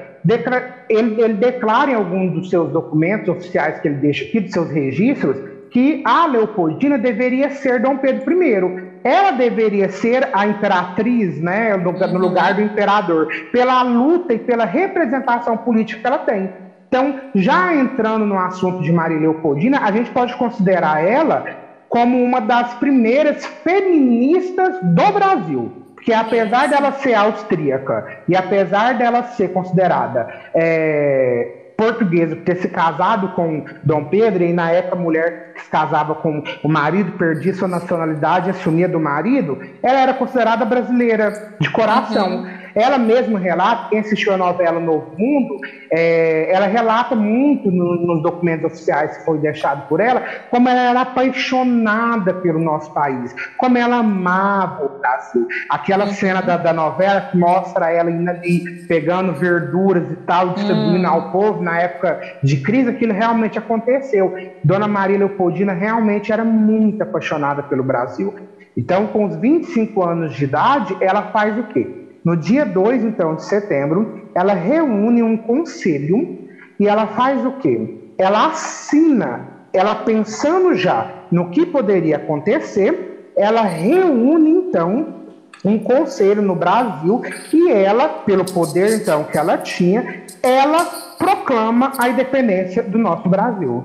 ele, 0.89 1.21
ele 1.21 1.35
declara 1.35 1.91
em 1.91 1.95
algum 1.95 2.29
dos 2.29 2.51
seus 2.51 2.71
documentos 2.71 3.29
oficiais 3.29 3.81
que 3.81 3.89
ele 3.89 3.97
deixa 3.97 4.25
aqui, 4.25 4.41
dos 4.41 4.53
seus 4.53 4.71
registros, 4.71 5.37
que 5.71 6.03
a 6.05 6.27
Leopoldina 6.27 6.99
deveria 6.99 7.51
ser 7.51 7.81
Dom 7.81 7.97
Pedro 7.97 8.43
I. 8.43 8.93
Ela 9.05 9.33
deveria 9.33 9.89
ser 9.89 10.29
a 10.33 10.47
imperatriz, 10.47 11.41
né, 11.41 11.77
no, 11.77 11.93
no, 11.93 12.07
uhum. 12.07 12.19
lugar 12.19 12.55
do 12.55 12.63
imperador, 12.63 13.29
pela 13.51 13.83
luta 13.83 14.35
e 14.35 14.39
pela 14.39 14.65
representação 14.65 15.57
política 15.57 16.01
que 16.01 16.07
ela 16.07 16.19
tem. 16.19 16.51
Então, 16.87 17.21
já 17.35 17.75
entrando 17.75 18.27
no 18.27 18.39
assunto 18.39 18.83
de 18.83 18.93
Maria 18.93 19.19
Leopoldina, 19.19 19.81
a 19.81 19.91
gente 19.91 20.11
pode 20.11 20.37
considerar 20.37 21.03
ela 21.03 21.45
como 21.89 22.23
uma 22.23 22.41
das 22.41 22.75
primeiras 22.75 23.45
feministas 23.45 24.79
do 24.83 25.13
Brasil. 25.13 25.73
Porque 26.03 26.13
apesar 26.13 26.69
dela 26.69 26.91
ser 26.95 27.15
austríaca 27.15 28.19
e 28.29 28.35
apesar 28.35 28.99
dela 28.99 29.23
ser 29.23 29.53
considerada 29.53 30.27
é, 30.53 31.73
portuguesa 31.77 32.35
por 32.35 32.45
ter 32.45 32.57
se 32.57 32.69
casado 32.69 33.29
com 33.37 33.65
Dom 33.85 34.07
Pedro, 34.07 34.43
e 34.43 34.53
na 34.53 34.73
época 34.73 34.97
a 34.97 34.99
mulher 34.99 35.55
que 35.55 35.63
se 35.63 35.71
casava 35.71 36.17
com 36.17 36.43
o 36.65 36.69
marido 36.69 37.13
perdia 37.13 37.55
sua 37.55 37.69
nacionalidade 37.69 38.49
e 38.49 38.51
assumia 38.51 38.89
do 38.89 38.99
marido, 38.99 39.61
ela 39.81 40.01
era 40.01 40.13
considerada 40.13 40.65
brasileira 40.65 41.55
de 41.61 41.71
coração. 41.71 42.39
Uhum. 42.39 42.63
Ela 42.75 42.99
mesma 42.99 43.39
relata, 43.39 43.89
quem 43.91 44.01
assistiu 44.01 44.33
a 44.33 44.37
novela 44.37 44.81
Novo 44.81 45.13
Mundo, 45.17 45.59
é, 45.91 46.53
ela 46.53 46.67
relata 46.67 47.15
muito 47.15 47.71
no, 47.71 47.95
nos 48.07 48.23
documentos 48.23 48.65
oficiais 48.65 49.19
que 49.19 49.25
foi 49.25 49.39
deixado 49.39 49.89
por 49.89 50.01
ela, 50.01 50.23
como 50.51 50.69
ela 50.69 50.91
era 50.91 51.01
apaixonada 51.03 52.35
pelo 52.35 52.59
nosso 52.59 52.93
país, 52.93 53.35
como 53.59 53.79
ela 53.79 53.97
amava 53.97 54.85
o 54.87 54.99
Brasil. 54.99 55.47
Aquela 55.69 56.07
uhum. 56.07 56.13
cena 56.13 56.41
da, 56.41 56.57
da, 56.57 56.73
novela 56.73 57.21
que 57.23 57.37
mostra 57.37 57.91
ela 57.91 58.11
indo 58.11 58.29
ali 58.29 58.87
pegando 58.87 59.33
verduras 59.33 60.11
e 60.11 60.17
tal, 60.17 60.51
distribuindo 60.51 61.07
uhum. 61.07 61.13
ao 61.13 61.33
povo 61.33 61.63
na 61.63 61.79
época 61.79 62.21
de 62.43 62.59
crise, 62.59 62.91
aquilo 62.91 63.13
realmente 63.13 63.59
aconteceu. 63.59 64.35
Dona 64.65 64.89
Maria 64.89 65.19
Leopoldina 65.19 65.73
realmente 65.73 66.33
era 66.33 66.45
muito 66.45 67.03
apaixonada 67.03 67.63
pelo 67.63 67.83
Brasil. 67.83 68.35
Então, 68.77 69.07
com 69.09 69.27
os 69.27 69.37
25 69.37 70.03
anos 70.03 70.35
de 70.35 70.45
idade, 70.45 70.97
ela 71.01 71.31
faz 71.31 71.59
o 71.59 71.65
quê? 71.65 72.02
No 72.25 72.37
dia 72.37 72.65
2, 72.65 73.05
então, 73.05 73.35
de 73.35 73.45
setembro, 73.45 74.29
ela 74.35 74.55
reúne 74.55 75.23
um 75.23 75.37
conselho 75.37 76.39
e 76.79 76.87
ela 76.87 77.09
faz 77.09 77.45
o 77.45 77.53
quê? 77.53 78.13
Ela 78.17 78.49
assina, 78.49 79.49
ela 79.73 79.95
pensando 79.97 80.75
já 80.75 81.11
no 81.31 81.51
que 81.51 81.67
poderia 81.67 82.17
acontecer, 82.17 83.33
ela 83.37 83.63
reúne, 83.63 84.51
então, 84.51 85.23
um 85.65 85.79
conselho 85.79 86.43
no 86.43 86.55
Brasil 86.55 87.23
e 87.53 87.71
ela, 87.71 88.09
pelo 88.09 88.45
poder, 88.45 88.95
então, 88.95 89.25
que 89.25 89.39
ela 89.39 89.59
tinha, 89.59 90.23
ela 90.43 90.85
proclama 91.19 91.93
a 91.99 92.09
independência 92.09 92.83
do 92.83 92.99
nosso 92.99 93.29
Brasil. 93.29 93.85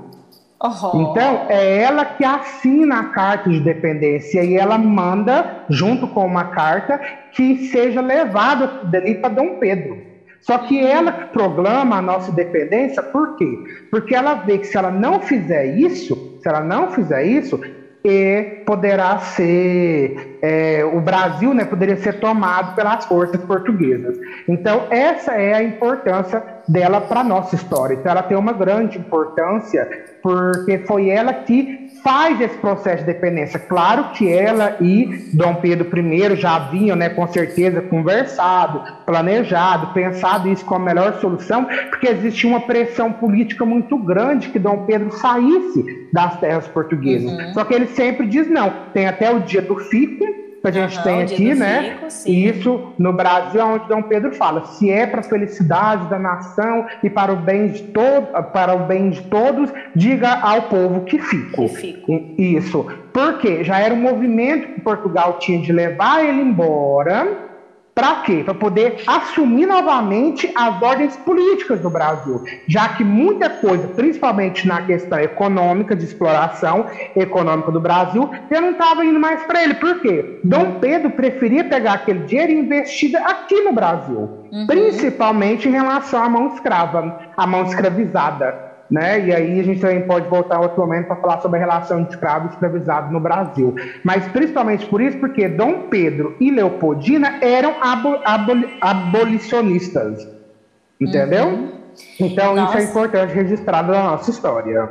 Uhum. 0.62 1.02
Então, 1.02 1.46
é 1.48 1.82
ela 1.82 2.04
que 2.04 2.24
assina 2.24 2.98
a 2.98 3.04
carta 3.10 3.48
de 3.48 3.60
dependência 3.60 4.42
e 4.42 4.56
ela 4.56 4.76
manda, 4.76 5.64
junto 5.70 6.08
com 6.08 6.26
uma 6.26 6.46
carta, 6.46 7.00
que 7.32 7.68
seja 7.68 8.00
levada 8.00 8.84
dali 8.84 9.14
para 9.14 9.34
Dom 9.34 9.58
Pedro. 9.60 10.08
Só 10.40 10.58
que 10.58 10.84
ela 10.84 11.12
proclama 11.12 11.96
a 11.96 12.02
nossa 12.02 12.30
independência, 12.30 13.02
por 13.02 13.36
quê? 13.36 13.46
Porque 13.90 14.14
ela 14.14 14.34
vê 14.34 14.58
que 14.58 14.66
se 14.66 14.76
ela 14.76 14.90
não 14.90 15.20
fizer 15.20 15.66
isso, 15.76 16.38
se 16.40 16.48
ela 16.48 16.60
não 16.60 16.90
fizer 16.90 17.24
isso, 17.24 17.60
e 18.04 18.62
poderá 18.64 19.18
ser 19.18 20.38
é, 20.40 20.84
o 20.84 21.00
Brasil 21.00 21.52
né, 21.52 21.64
poderia 21.64 21.96
ser 21.96 22.20
tomado 22.20 22.74
pelas 22.74 23.04
forças 23.06 23.40
portuguesas. 23.42 24.16
Então 24.48 24.86
essa 24.90 25.32
é 25.32 25.54
a 25.54 25.62
importância 25.62 26.42
dela 26.68 27.00
para 27.00 27.24
nossa 27.24 27.54
história. 27.54 27.94
Então 27.94 28.10
ela 28.10 28.22
tem 28.22 28.36
uma 28.36 28.52
grande 28.52 28.98
importância 28.98 29.88
porque 30.22 30.78
foi 30.78 31.08
ela 31.10 31.32
que 31.32 31.87
faz 32.08 32.40
esse 32.40 32.56
processo 32.56 33.04
de 33.04 33.12
dependência. 33.12 33.58
Claro 33.58 34.12
que 34.14 34.32
ela 34.32 34.78
e 34.80 35.28
Dom 35.34 35.56
Pedro 35.56 35.86
I 35.94 36.36
já 36.36 36.56
haviam, 36.56 36.96
né, 36.96 37.10
com 37.10 37.28
certeza, 37.28 37.82
conversado, 37.82 38.82
planejado, 39.04 39.92
pensado 39.92 40.48
isso 40.48 40.64
como 40.64 40.88
a 40.88 40.94
melhor 40.94 41.20
solução, 41.20 41.66
porque 41.90 42.08
existia 42.08 42.48
uma 42.48 42.60
pressão 42.60 43.12
política 43.12 43.66
muito 43.66 43.98
grande 43.98 44.48
que 44.48 44.58
Dom 44.58 44.86
Pedro 44.86 45.12
saísse 45.12 46.08
das 46.10 46.40
terras 46.40 46.66
portuguesas. 46.68 47.30
Uhum. 47.30 47.52
Só 47.52 47.62
que 47.62 47.74
ele 47.74 47.88
sempre 47.88 48.26
diz 48.26 48.48
não. 48.48 48.72
Tem 48.94 49.06
até 49.06 49.30
o 49.30 49.40
dia 49.40 49.60
do 49.60 49.76
fico, 49.76 50.24
que 50.72 50.78
a 50.78 50.86
gente 50.86 50.98
uhum, 50.98 51.04
tem 51.04 51.22
aqui, 51.22 51.54
né? 51.54 51.98
Fico, 52.08 52.30
Isso 52.30 52.92
no 52.98 53.12
Brasil, 53.12 53.60
onde 53.64 53.88
Dom 53.88 54.02
Pedro 54.02 54.34
fala: 54.34 54.64
se 54.64 54.90
é 54.90 55.06
para 55.06 55.20
a 55.20 55.22
felicidade 55.22 56.08
da 56.08 56.18
nação 56.18 56.86
e 57.02 57.10
para 57.10 57.32
o 57.32 57.36
bem 57.36 57.68
de 57.68 57.82
todo, 57.84 58.26
para 58.52 58.74
o 58.74 58.86
bem 58.86 59.10
de 59.10 59.22
todos, 59.22 59.70
diga 59.94 60.40
ao 60.40 60.62
povo 60.62 61.02
que 61.02 61.18
fico. 61.18 61.68
Que 61.68 61.76
fico. 61.76 62.12
Isso. 62.38 62.86
Porque 63.12 63.64
já 63.64 63.78
era 63.78 63.94
um 63.94 64.00
movimento 64.00 64.74
que 64.74 64.80
Portugal 64.80 65.38
tinha 65.38 65.60
de 65.60 65.72
levar 65.72 66.24
ele 66.24 66.40
embora 66.40 67.47
para 67.98 68.14
quê? 68.22 68.42
Para 68.44 68.54
poder 68.54 69.02
assumir 69.08 69.66
novamente 69.66 70.48
as 70.54 70.80
ordens 70.80 71.16
políticas 71.16 71.80
do 71.80 71.90
Brasil, 71.90 72.44
já 72.68 72.90
que 72.90 73.02
muita 73.02 73.50
coisa, 73.50 73.88
principalmente 73.88 74.68
na 74.68 74.82
questão 74.82 75.18
econômica, 75.18 75.96
de 75.96 76.04
exploração 76.04 76.86
econômica 77.16 77.72
do 77.72 77.80
Brasil, 77.80 78.30
já 78.48 78.60
não 78.60 78.70
estava 78.70 79.04
indo 79.04 79.18
mais 79.18 79.42
para 79.42 79.64
ele. 79.64 79.74
Por 79.74 80.00
quê? 80.00 80.38
Dom 80.44 80.78
Pedro 80.78 81.10
preferia 81.10 81.64
pegar 81.64 81.94
aquele 81.94 82.20
dinheiro 82.20 82.52
e 82.52 82.58
investir 82.60 83.16
aqui 83.16 83.62
no 83.62 83.72
Brasil, 83.72 84.46
uhum. 84.52 84.66
principalmente 84.68 85.68
em 85.68 85.72
relação 85.72 86.22
à 86.22 86.28
mão 86.28 86.54
escrava, 86.54 87.18
à 87.36 87.46
mão 87.48 87.64
escravizada 87.64 88.67
né? 88.90 89.26
E 89.26 89.34
aí 89.34 89.60
a 89.60 89.62
gente 89.62 89.80
também 89.80 90.06
pode 90.06 90.28
voltar 90.28 90.60
outro 90.60 90.80
momento 90.80 91.06
para 91.06 91.16
falar 91.16 91.40
sobre 91.40 91.58
a 91.58 91.60
relação 91.60 92.02
de 92.02 92.10
escravo 92.10 92.46
e 92.46 92.50
escravizado 92.50 93.12
no 93.12 93.20
Brasil. 93.20 93.74
Mas 94.02 94.26
principalmente 94.28 94.86
por 94.86 95.00
isso, 95.00 95.18
porque 95.18 95.48
Dom 95.48 95.88
Pedro 95.88 96.36
e 96.40 96.50
Leopoldina 96.50 97.38
eram 97.42 97.76
abo 97.82 98.18
abolicionistas. 98.80 100.26
Entendeu? 101.00 101.46
Uhum. 101.46 101.78
Então 102.18 102.54
Nossa. 102.54 102.78
isso 102.78 102.88
é 102.88 102.90
importante 102.90 103.34
registrado 103.34 103.92
na 103.92 104.02
nossa 104.04 104.30
história. 104.30 104.90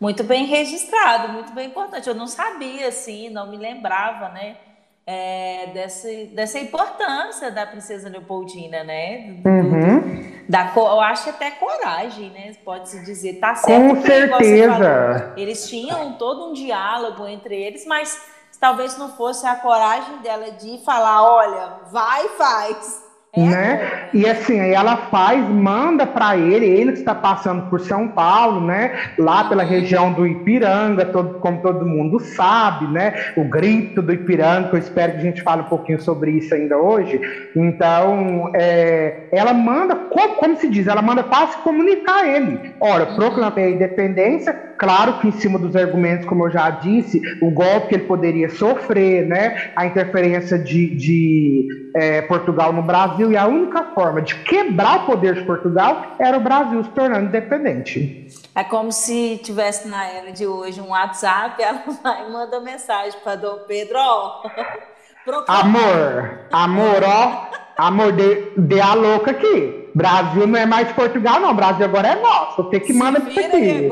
Muito 0.00 0.24
bem 0.24 0.46
registrado, 0.46 1.32
muito 1.32 1.52
bem 1.52 1.68
importante. 1.68 2.08
Eu 2.08 2.14
não 2.14 2.26
sabia, 2.26 2.88
assim, 2.88 3.30
não 3.30 3.48
me 3.48 3.56
lembrava, 3.56 4.30
né? 4.30 4.56
É, 5.06 5.70
dessa, 5.74 6.08
dessa 6.32 6.58
importância 6.58 7.50
da 7.50 7.66
princesa 7.66 8.08
Leopoldina, 8.08 8.84
né? 8.84 9.32
Do, 9.42 9.48
uhum. 9.48 10.42
da, 10.48 10.72
eu 10.76 11.00
acho 11.00 11.30
até 11.30 11.50
coragem, 11.50 12.30
né? 12.30 12.52
Pode-se 12.64 13.04
dizer. 13.04 13.34
Tá 13.34 13.54
certo. 13.54 13.96
Com 13.96 14.02
certeza. 14.02 15.34
eles 15.36 15.68
tinham 15.68 16.14
todo 16.14 16.50
um 16.50 16.52
diálogo 16.52 17.26
entre 17.26 17.60
eles, 17.60 17.84
mas 17.86 18.30
talvez 18.60 18.96
não 18.96 19.16
fosse 19.16 19.46
a 19.46 19.56
coragem 19.56 20.18
dela 20.18 20.52
de 20.52 20.78
falar, 20.84 21.24
olha, 21.24 21.80
vai, 21.90 22.28
faz. 22.30 23.11
É 23.34 23.40
né? 23.40 24.10
E 24.12 24.28
assim, 24.28 24.60
aí 24.60 24.72
ela 24.72 24.94
faz, 25.10 25.42
manda 25.48 26.06
para 26.06 26.36
ele, 26.36 26.66
ele 26.66 26.92
que 26.92 26.98
está 26.98 27.14
passando 27.14 27.70
por 27.70 27.80
São 27.80 28.08
Paulo, 28.08 28.60
né? 28.60 28.92
Lá 29.18 29.44
pela 29.44 29.62
região 29.62 30.12
do 30.12 30.26
Ipiranga, 30.26 31.06
todo, 31.06 31.38
como 31.38 31.62
todo 31.62 31.86
mundo 31.86 32.20
sabe, 32.20 32.86
né? 32.88 33.14
O 33.34 33.44
grito 33.44 34.02
do 34.02 34.12
Ipiranga, 34.12 34.68
eu 34.72 34.78
espero 34.78 35.12
que 35.12 35.18
a 35.18 35.22
gente 35.22 35.40
fale 35.40 35.62
um 35.62 35.66
pouquinho 35.66 35.98
sobre 35.98 36.32
isso 36.32 36.54
ainda 36.54 36.76
hoje. 36.76 37.18
Então, 37.56 38.50
é, 38.54 39.28
ela 39.32 39.54
manda, 39.54 39.96
como, 39.96 40.34
como, 40.34 40.56
se 40.58 40.68
diz, 40.68 40.86
ela 40.86 41.00
manda 41.00 41.22
para 41.22 41.46
se 41.46 41.58
comunicar 41.58 42.24
a 42.24 42.28
ele. 42.28 42.74
Ora, 42.80 43.06
proclamei 43.06 43.64
a 43.64 43.70
independência, 43.70 44.52
claro 44.76 45.14
que 45.20 45.28
em 45.28 45.32
cima 45.32 45.58
dos 45.58 45.74
argumentos, 45.74 46.26
como 46.26 46.46
eu 46.46 46.50
já 46.50 46.68
disse, 46.68 47.22
o 47.40 47.50
golpe 47.50 47.88
que 47.88 47.94
ele 47.94 48.04
poderia 48.04 48.50
sofrer, 48.50 49.26
né? 49.26 49.70
A 49.74 49.86
interferência 49.86 50.58
de, 50.58 50.94
de 50.94 51.66
é, 51.96 52.20
Portugal 52.22 52.74
no 52.74 52.82
Brasil 52.82 53.21
Brasil 53.22 53.32
e 53.32 53.36
a 53.36 53.46
única 53.46 53.84
forma 53.94 54.20
de 54.22 54.34
quebrar 54.42 55.02
o 55.02 55.06
poder 55.06 55.34
de 55.34 55.44
Portugal 55.44 56.16
era 56.18 56.36
o 56.36 56.40
Brasil 56.40 56.82
se 56.82 56.90
tornando 56.90 57.26
independente. 57.26 58.26
É 58.54 58.64
como 58.64 58.90
se 58.90 59.40
tivesse 59.42 59.88
na 59.88 60.04
era 60.06 60.32
de 60.32 60.46
hoje 60.46 60.80
um 60.80 60.90
WhatsApp, 60.90 61.62
ela 61.62 61.82
vai 62.02 62.26
e 62.26 62.32
manda 62.32 62.60
mensagem 62.60 63.18
para 63.22 63.36
Dom 63.36 63.60
Pedro, 63.66 63.98
ó. 63.98 64.42
amor, 65.46 66.40
amor, 66.52 67.02
ó, 67.04 67.46
amor, 67.76 68.12
de, 68.12 68.52
de 68.56 68.80
a 68.80 68.94
louca 68.94 69.30
aqui. 69.30 69.90
Brasil 69.94 70.46
não 70.46 70.58
é 70.58 70.64
mais 70.64 70.90
Portugal, 70.92 71.38
não. 71.38 71.54
Brasil 71.54 71.84
agora 71.84 72.08
é 72.08 72.14
nosso. 72.14 72.64
Tem 72.64 72.80
que 72.80 72.94
mandar 72.94 73.28
isso 73.28 73.38
aqui. 73.38 73.90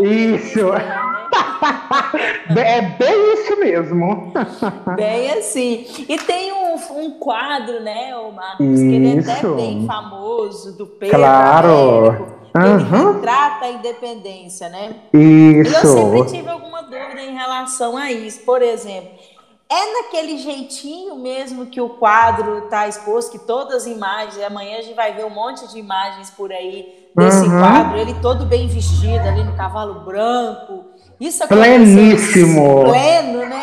Isso. 0.02 0.60
É 2.56 2.82
bem 2.82 3.34
isso 3.34 3.56
mesmo. 3.58 4.32
Bem 4.96 5.32
assim. 5.32 5.86
E 6.08 6.18
tem 6.18 6.52
um, 6.52 6.74
um 6.98 7.10
quadro, 7.18 7.80
né, 7.80 8.16
o 8.16 8.32
Marcos, 8.32 8.66
isso. 8.66 8.82
que 8.82 8.94
ele 8.94 9.18
é 9.18 9.32
até 9.32 9.48
bem 9.48 9.86
famoso, 9.86 10.76
do 10.76 10.86
Pedro 10.86 11.18
claro. 11.18 12.08
Américo. 12.08 12.42
Ele 12.54 12.66
uhum. 12.66 13.12
retrata 13.14 13.64
a 13.64 13.70
independência, 13.70 14.68
né? 14.68 14.96
Isso. 15.14 15.70
E 15.70 15.74
eu 15.74 15.74
sempre 15.74 16.36
tive 16.36 16.48
alguma 16.50 16.82
dúvida 16.82 17.22
em 17.22 17.34
relação 17.34 17.96
a 17.96 18.12
isso. 18.12 18.40
Por 18.40 18.60
exemplo, 18.60 19.10
é 19.70 20.02
naquele 20.02 20.36
jeitinho 20.36 21.16
mesmo 21.16 21.64
que 21.64 21.80
o 21.80 21.88
quadro 21.88 22.64
está 22.64 22.86
exposto, 22.86 23.32
que 23.32 23.38
todas 23.38 23.74
as 23.74 23.86
imagens, 23.86 24.44
amanhã 24.44 24.78
a 24.78 24.82
gente 24.82 24.94
vai 24.94 25.14
ver 25.14 25.24
um 25.24 25.30
monte 25.30 25.66
de 25.68 25.78
imagens 25.78 26.28
por 26.28 26.52
aí 26.52 27.08
desse 27.16 27.46
uhum. 27.46 27.58
quadro, 27.58 27.98
ele 27.98 28.14
todo 28.20 28.44
bem 28.44 28.68
vestido 28.68 29.26
ali 29.26 29.42
no 29.42 29.56
cavalo 29.56 30.00
branco, 30.00 30.84
isso 31.22 31.46
Pleníssimo. 31.46 32.82
Pleno, 32.84 33.46
né? 33.46 33.62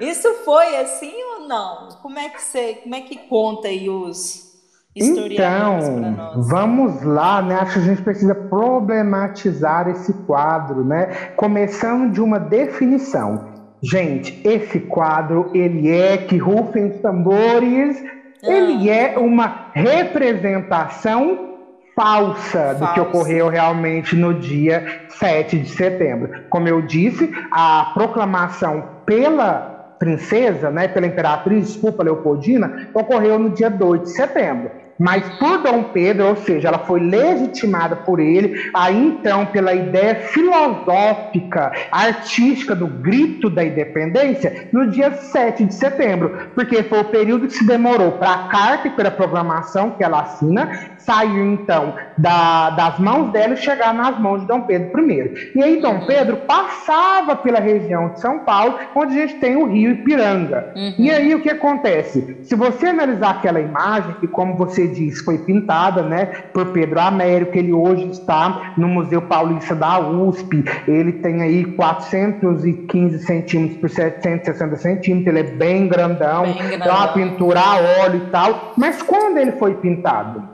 Isso, 0.00 0.28
foi 0.44 0.76
assim 0.76 1.12
ou 1.34 1.48
não? 1.48 1.88
Como 2.02 2.18
é 2.18 2.28
que 2.28 2.42
você, 2.42 2.74
como 2.82 2.94
é 2.94 3.00
que 3.00 3.16
conta 3.16 3.68
aí 3.68 3.88
os 3.88 4.52
historiadores 4.94 5.88
então, 5.88 6.42
vamos 6.42 7.02
lá, 7.02 7.40
né? 7.40 7.54
Acho 7.54 7.74
que 7.74 7.78
a 7.78 7.82
gente 7.82 8.02
precisa 8.02 8.34
problematizar 8.34 9.88
esse 9.88 10.12
quadro, 10.12 10.84
né? 10.84 11.06
Começando 11.36 12.12
de 12.12 12.20
uma 12.20 12.38
definição. 12.38 13.48
Gente, 13.82 14.46
esse 14.46 14.78
quadro, 14.78 15.50
ele 15.54 15.90
é 15.90 16.18
que 16.18 16.36
rufem 16.36 16.90
os 16.90 17.00
tambores, 17.00 17.96
ah. 18.44 18.52
ele 18.52 18.90
é 18.90 19.18
uma 19.18 19.70
representação 19.72 21.51
falsa 21.94 22.74
do 22.74 22.86
que 22.92 23.00
ocorreu 23.00 23.48
realmente 23.48 24.16
no 24.16 24.34
dia 24.34 25.06
7 25.10 25.58
de 25.58 25.68
setembro. 25.68 26.44
Como 26.48 26.68
eu 26.68 26.82
disse, 26.82 27.32
a 27.50 27.90
proclamação 27.94 28.84
pela 29.04 29.94
princesa, 29.98 30.70
né, 30.70 30.88
pela 30.88 31.06
imperatriz, 31.06 31.68
desculpa, 31.68 32.02
Leopoldina, 32.02 32.88
ocorreu 32.92 33.38
no 33.38 33.50
dia 33.50 33.70
2 33.70 34.02
de 34.02 34.10
setembro 34.10 34.70
mas 35.02 35.28
por 35.38 35.58
Dom 35.58 35.82
Pedro, 35.92 36.28
ou 36.28 36.36
seja, 36.36 36.68
ela 36.68 36.78
foi 36.78 37.00
legitimada 37.00 37.96
por 37.96 38.20
ele, 38.20 38.70
aí 38.72 38.96
então 39.08 39.46
pela 39.46 39.74
ideia 39.74 40.14
filosófica, 40.14 41.72
artística 41.90 42.74
do 42.74 42.86
grito 42.86 43.50
da 43.50 43.64
independência, 43.64 44.68
no 44.72 44.88
dia 44.88 45.10
7 45.10 45.64
de 45.64 45.74
setembro, 45.74 46.50
porque 46.54 46.84
foi 46.84 47.00
o 47.00 47.04
período 47.06 47.48
que 47.48 47.54
se 47.54 47.66
demorou 47.66 48.12
para 48.12 48.32
a 48.32 48.48
carta 48.48 48.86
e 48.86 48.92
pela 48.92 49.10
programação 49.10 49.90
que 49.90 50.04
ela 50.04 50.20
assina 50.20 50.92
saiu 51.04 51.52
então 51.52 51.94
da, 52.16 52.70
das 52.70 52.98
mãos 52.98 53.32
dela 53.32 53.54
e 53.54 53.56
chegar 53.56 53.92
nas 53.92 54.18
mãos 54.18 54.42
de 54.42 54.46
Dom 54.46 54.62
Pedro 54.62 55.10
I. 55.10 55.52
E 55.54 55.62
aí 55.62 55.80
Dom 55.80 56.06
Pedro 56.06 56.36
passava 56.38 57.36
pela 57.36 57.60
região 57.60 58.10
de 58.10 58.20
São 58.20 58.40
Paulo, 58.40 58.78
onde 58.94 59.18
a 59.18 59.26
gente 59.26 59.40
tem 59.40 59.56
o 59.56 59.66
rio 59.66 59.92
Ipiranga. 59.92 60.72
Uhum. 60.76 60.94
E 60.98 61.10
aí 61.10 61.34
o 61.34 61.40
que 61.40 61.50
acontece? 61.50 62.38
Se 62.42 62.54
você 62.54 62.86
analisar 62.86 63.30
aquela 63.30 63.60
imagem, 63.60 64.14
que 64.20 64.26
como 64.26 64.56
você 64.56 64.88
disse, 64.94 65.24
foi 65.24 65.38
pintada 65.38 66.02
né, 66.02 66.26
por 66.52 66.66
Pedro 66.66 67.00
Américo, 67.00 67.56
ele 67.56 67.72
hoje 67.72 68.10
está 68.10 68.74
no 68.76 68.86
Museu 68.88 69.22
Paulista 69.22 69.74
da 69.74 69.98
USP, 70.00 70.64
ele 70.86 71.12
tem 71.12 71.40
aí 71.42 71.64
415 71.64 73.20
centímetros 73.20 73.78
por 73.78 73.88
760 73.90 74.76
centímetros, 74.76 75.26
ele 75.26 75.40
é 75.40 75.50
bem 75.50 75.88
grandão, 75.88 76.44
bem 76.44 76.54
grandão. 76.54 76.86
é 76.86 76.90
uma 76.90 77.08
pintura 77.08 77.60
a 77.60 78.04
óleo 78.04 78.22
e 78.26 78.30
tal. 78.30 78.74
Mas 78.76 79.02
quando 79.02 79.38
ele 79.38 79.52
foi 79.52 79.74
pintado? 79.74 80.52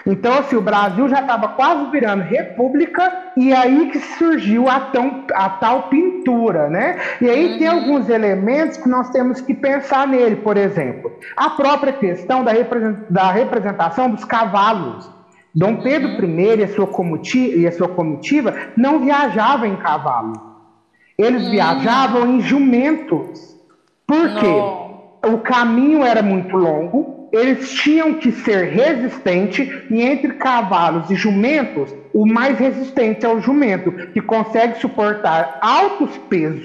Então, 0.07 0.39
assim, 0.39 0.57
o 0.57 0.61
Brasil 0.61 1.09
já 1.09 1.21
estava 1.21 1.49
quase 1.49 1.91
virando 1.91 2.23
república 2.23 3.33
e 3.37 3.53
aí 3.53 3.91
que 3.91 3.99
surgiu 3.99 4.69
a, 4.69 4.81
tão, 4.81 5.25
a 5.35 5.51
tal 5.51 5.85
pintura, 5.85 6.69
né? 6.69 6.99
E 7.21 7.29
aí 7.29 7.53
uhum. 7.53 7.59
tem 7.59 7.67
alguns 7.67 8.09
elementos 8.09 8.77
que 8.77 8.89
nós 8.89 9.11
temos 9.11 9.41
que 9.41 9.55
pensar 9.55 10.07
nele, 10.07 10.37
por 10.37 10.57
exemplo, 10.57 11.13
a 11.37 11.51
própria 11.51 11.93
questão 11.93 12.45
da, 12.45 12.53
da 13.11 13.31
representação 13.31 14.11
dos 14.11 14.25
cavalos. 14.25 15.18
Dom 15.59 15.79
Pedro. 15.79 16.25
I 16.25 16.61
e 16.61 16.63
a, 16.63 16.69
sua 16.69 16.87
comitiva, 16.87 17.57
e 17.57 17.67
a 17.67 17.73
sua 17.73 17.89
comitiva 17.89 18.55
não 18.77 19.01
viajavam 19.01 19.67
em 19.67 19.77
cavalo. 19.77 20.35
Eles 21.19 21.43
uhum. 21.43 21.51
viajavam 21.51 22.37
em 22.37 22.41
jumentos. 22.41 23.57
Por 24.07 24.37
quê? 24.37 25.29
O 25.29 25.39
caminho 25.39 26.05
era 26.05 26.23
muito 26.23 26.57
longo, 26.57 27.18
eles 27.33 27.71
tinham 27.73 28.15
que 28.15 28.33
ser 28.33 28.71
resistentes 28.71 29.69
e 29.91 30.03
entre 30.03 30.35
cavalos 30.35 31.11
e 31.11 31.15
jumentos, 31.15 31.95
o 32.13 32.27
mais 32.27 32.59
resistente 32.59 33.25
é 33.25 33.29
o 33.29 33.41
jumento, 33.41 33.93
que 34.13 34.21
consegue 34.21 34.79
suportar 34.81 35.59
altos 35.61 36.17
pesos, 36.29 36.65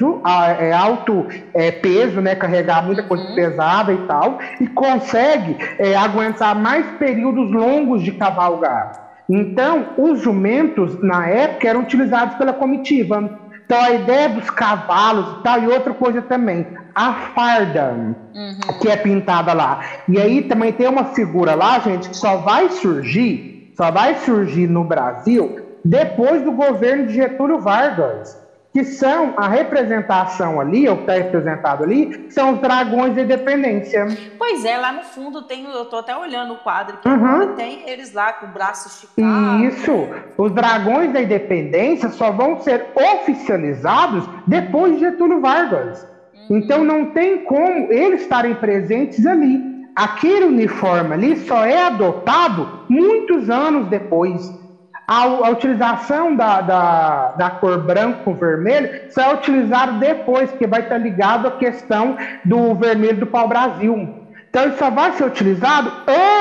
é, 0.59 0.71
alto 0.71 1.27
é, 1.53 1.71
peso, 1.71 2.21
né, 2.21 2.35
carregar 2.35 2.85
muita 2.85 3.03
coisa 3.03 3.23
uhum. 3.23 3.35
pesada 3.35 3.93
e 3.93 3.97
tal, 4.07 4.39
e 4.61 4.67
consegue 4.67 5.57
é, 5.77 5.95
aguentar 5.95 6.55
mais 6.55 6.85
períodos 6.97 7.51
longos 7.51 8.01
de 8.01 8.11
cavalgar. 8.13 9.03
Então, 9.29 9.87
os 9.97 10.21
jumentos, 10.21 11.01
na 11.01 11.27
época, 11.27 11.67
eram 11.67 11.81
utilizados 11.81 12.35
pela 12.35 12.51
comitiva. 12.51 13.39
Então, 13.65 13.81
a 13.81 13.91
ideia 13.91 14.29
dos 14.29 14.49
cavalos 14.49 15.39
e 15.39 15.43
tal, 15.43 15.59
e 15.59 15.67
outra 15.67 15.93
coisa 15.93 16.21
também, 16.21 16.67
a 16.93 17.13
farda 17.35 18.15
uhum. 18.35 18.79
que 18.81 18.89
é 18.89 18.97
pintada 18.97 19.53
lá. 19.53 19.81
E 20.07 20.19
aí 20.19 20.43
também 20.43 20.71
tem 20.73 20.87
uma 20.87 21.05
figura 21.05 21.55
lá, 21.55 21.79
gente, 21.79 22.09
que 22.09 22.17
só 22.17 22.37
vai 22.37 22.69
surgir, 22.69 23.71
só 23.75 23.89
vai 23.89 24.15
surgir 24.15 24.67
no 24.67 24.83
Brasil 24.83 25.59
depois 25.83 26.41
do 26.43 26.51
governo 26.51 27.07
de 27.07 27.15
Getúlio 27.15 27.59
Vargas 27.59 28.42
que 28.73 28.83
são 28.83 29.35
a 29.37 29.47
representação 29.47 30.59
ali, 30.59 30.89
o 30.89 30.95
que 30.95 31.01
está 31.03 31.13
representado 31.13 31.83
ali, 31.83 32.25
são 32.31 32.53
os 32.53 32.59
dragões 32.59 33.13
da 33.13 33.21
independência. 33.21 34.07
Pois 34.39 34.65
é, 34.65 34.75
lá 34.77 34.91
no 34.91 35.03
fundo 35.03 35.43
tem, 35.43 35.63
eu 35.63 35.83
estou 35.83 35.99
até 35.99 36.17
olhando 36.17 36.53
o 36.53 36.57
quadro 36.57 36.97
que 36.97 37.07
uhum. 37.07 37.53
tem 37.53 37.87
eles 37.87 38.11
lá 38.13 38.33
com 38.33 38.47
o 38.47 38.49
braço 38.49 38.87
esticado. 38.87 39.63
Isso, 39.63 39.91
os 40.35 40.51
dragões 40.51 41.13
da 41.13 41.21
independência 41.21 42.09
só 42.09 42.31
vão 42.31 42.59
ser 42.61 42.87
oficializados 42.95 44.27
depois 44.47 44.95
de 44.95 45.01
Getúlio 45.01 45.39
Vargas. 45.39 46.07
Uhum. 46.49 46.57
Então 46.57 46.83
não 46.83 47.11
tem 47.11 47.45
como 47.45 47.91
eles 47.91 48.21
estarem 48.21 48.55
presentes 48.55 49.23
ali. 49.27 49.71
Aquele 49.95 50.45
uniforme 50.45 51.13
ali 51.13 51.37
só 51.45 51.63
é 51.63 51.83
adotado 51.83 52.85
muitos 52.89 53.51
anos 53.51 53.87
depois. 53.87 54.62
A, 55.07 55.23
a 55.23 55.49
utilização 55.49 56.35
da, 56.35 56.61
da, 56.61 57.31
da, 57.31 57.49
cor 57.49 57.79
branco 57.79 58.23
com 58.23 58.35
vermelho 58.35 59.11
só 59.11 59.21
é 59.21 59.33
utilizado 59.33 59.99
depois, 59.99 60.49
porque 60.49 60.65
vai 60.65 60.81
estar 60.81 60.97
ligado 60.97 61.47
à 61.47 61.51
questão 61.51 62.15
do 62.45 62.73
vermelho 62.75 63.17
do 63.17 63.27
pau-brasil. 63.27 64.23
Então, 64.49 64.63
ele 64.63 64.75
só 64.77 64.89
vai 64.89 65.11
ser 65.13 65.25
utilizado 65.25 65.91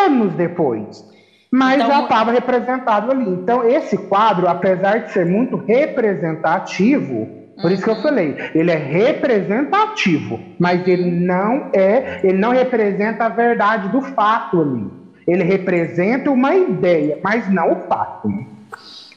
anos 0.06 0.34
depois. 0.34 1.04
Mas 1.50 1.76
então, 1.76 1.88
já 1.88 2.02
estava 2.02 2.30
representado 2.30 3.10
ali. 3.10 3.28
Então, 3.28 3.68
esse 3.68 3.98
quadro, 3.98 4.48
apesar 4.48 4.98
de 5.00 5.12
ser 5.12 5.26
muito 5.26 5.56
representativo, 5.56 7.28
por 7.60 7.70
isso 7.70 7.82
que 7.82 7.90
eu 7.90 7.94
uhum. 7.94 8.02
falei, 8.02 8.36
ele 8.54 8.70
é 8.70 8.76
representativo, 8.76 10.40
mas 10.58 10.86
ele 10.86 11.10
não 11.10 11.70
é, 11.74 12.20
ele 12.22 12.38
não 12.38 12.50
representa 12.50 13.26
a 13.26 13.28
verdade 13.28 13.88
do 13.88 14.00
fato 14.00 14.60
ali. 14.60 15.01
Ele 15.26 15.44
representa 15.44 16.30
uma 16.30 16.54
ideia, 16.54 17.18
mas 17.22 17.50
não 17.52 17.72
o 17.72 17.76
fato. 17.88 18.28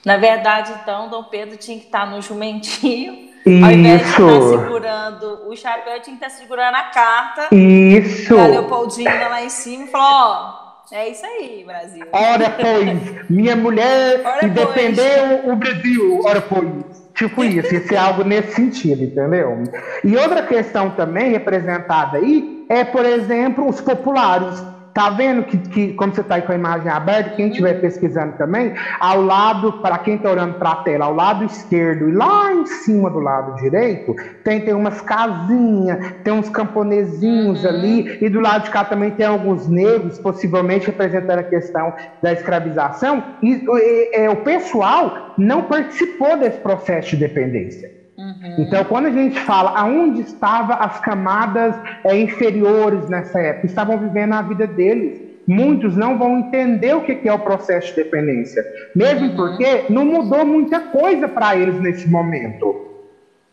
Na 0.06 0.18
verdade, 0.18 0.72
então, 0.82 1.10
Dom 1.10 1.24
Pedro 1.24 1.58
tinha 1.58 1.80
que 1.80 1.86
estar 1.86 2.10
no 2.10 2.22
jumentinho. 2.22 3.26
Isso. 3.46 3.64
Ao 3.64 3.72
invés 3.72 4.02
de 4.02 4.10
estar 4.10 4.60
segurando 4.60 5.50
o 5.50 5.56
chapéu, 5.56 6.02
tinha 6.02 6.18
que 6.18 6.26
estar 6.26 6.30
segurando 6.30 6.76
a 6.76 6.84
carta. 6.84 7.56
Isso. 7.56 8.38
A 8.38 8.48
Leopoldina 8.48 9.28
lá 9.28 9.44
em 9.44 9.50
cima 9.50 9.84
e 9.84 9.88
falou: 9.88 10.08
Ó, 10.08 10.66
é 10.92 11.10
isso 11.10 11.26
aí, 11.26 11.64
Brasil. 11.66 12.06
Ora, 12.12 12.50
pois, 12.50 13.30
minha 13.30 13.56
mulher 13.56 14.22
Ora, 14.26 14.48
defendeu 14.48 15.42
pois. 15.44 15.54
o 15.54 15.56
Brasil. 15.56 16.22
Ora, 16.24 16.42
pois. 16.42 17.06
Tipo 17.16 17.44
isso, 17.44 17.74
isso 17.74 17.94
é 17.94 17.98
algo 17.98 18.24
nesse 18.24 18.56
sentido, 18.56 19.04
entendeu? 19.04 19.64
E 20.04 20.18
outra 20.18 20.44
questão 20.44 20.90
também 20.92 21.32
representada 21.32 22.18
aí 22.18 22.66
é, 22.68 22.84
por 22.84 23.06
exemplo, 23.06 23.68
os 23.68 23.80
populares. 23.80 24.62
Tá 24.96 25.10
vendo 25.10 25.44
que, 25.44 25.58
que 25.58 25.94
como 25.96 26.16
você 26.16 26.22
está 26.22 26.36
aí 26.36 26.42
com 26.42 26.54
a 26.54 26.56
imagem 26.56 26.90
aberta, 26.90 27.32
quem 27.32 27.50
estiver 27.50 27.82
pesquisando 27.82 28.38
também, 28.38 28.74
ao 28.98 29.22
lado, 29.22 29.74
para 29.82 29.98
quem 29.98 30.16
está 30.16 30.32
olhando 30.32 30.54
para 30.54 30.72
a 30.72 30.76
tela, 30.78 31.04
ao 31.04 31.14
lado 31.14 31.44
esquerdo 31.44 32.08
e 32.08 32.14
lá 32.14 32.54
em 32.54 32.66
cima 32.66 33.10
do 33.10 33.20
lado 33.20 33.62
direito, 33.62 34.16
tem, 34.42 34.62
tem 34.62 34.74
umas 34.74 35.02
casinhas, 35.02 36.14
tem 36.24 36.32
uns 36.32 36.48
camponezinhos 36.48 37.66
uhum. 37.66 37.70
ali, 37.70 38.24
e 38.24 38.30
do 38.30 38.40
lado 38.40 38.64
de 38.64 38.70
cá 38.70 38.86
também 38.86 39.12
tem 39.12 39.26
alguns 39.26 39.68
negros, 39.68 40.18
possivelmente 40.18 40.86
representando 40.86 41.40
a 41.40 41.44
questão 41.44 41.94
da 42.24 42.32
escravização. 42.32 43.22
E, 43.44 43.66
e, 43.68 44.18
e 44.18 44.30
o 44.30 44.38
pessoal 44.38 45.34
não 45.38 45.64
participou 45.64 46.38
desse 46.38 46.60
processo 46.60 47.10
de 47.10 47.18
dependência. 47.18 48.05
Uhum. 48.18 48.56
Então, 48.60 48.84
quando 48.86 49.08
a 49.08 49.12
gente 49.12 49.40
fala 49.42 49.78
aonde 49.78 50.22
estavam 50.22 50.78
as 50.80 51.00
camadas 51.00 51.76
é, 52.04 52.18
inferiores 52.18 53.10
nessa 53.10 53.40
época, 53.40 53.66
estavam 53.66 53.98
vivendo 53.98 54.34
a 54.34 54.42
vida 54.42 54.66
deles. 54.66 55.22
Muitos 55.48 55.96
não 55.96 56.18
vão 56.18 56.40
entender 56.40 56.96
o 56.96 57.02
que 57.02 57.28
é 57.28 57.32
o 57.32 57.38
processo 57.38 57.90
de 57.90 58.04
dependência, 58.04 58.66
mesmo 58.96 59.30
uhum. 59.30 59.36
porque 59.36 59.86
não 59.90 60.04
mudou 60.04 60.44
muita 60.44 60.80
coisa 60.80 61.28
para 61.28 61.56
eles 61.56 61.80
nesse 61.80 62.10
momento. 62.10 62.86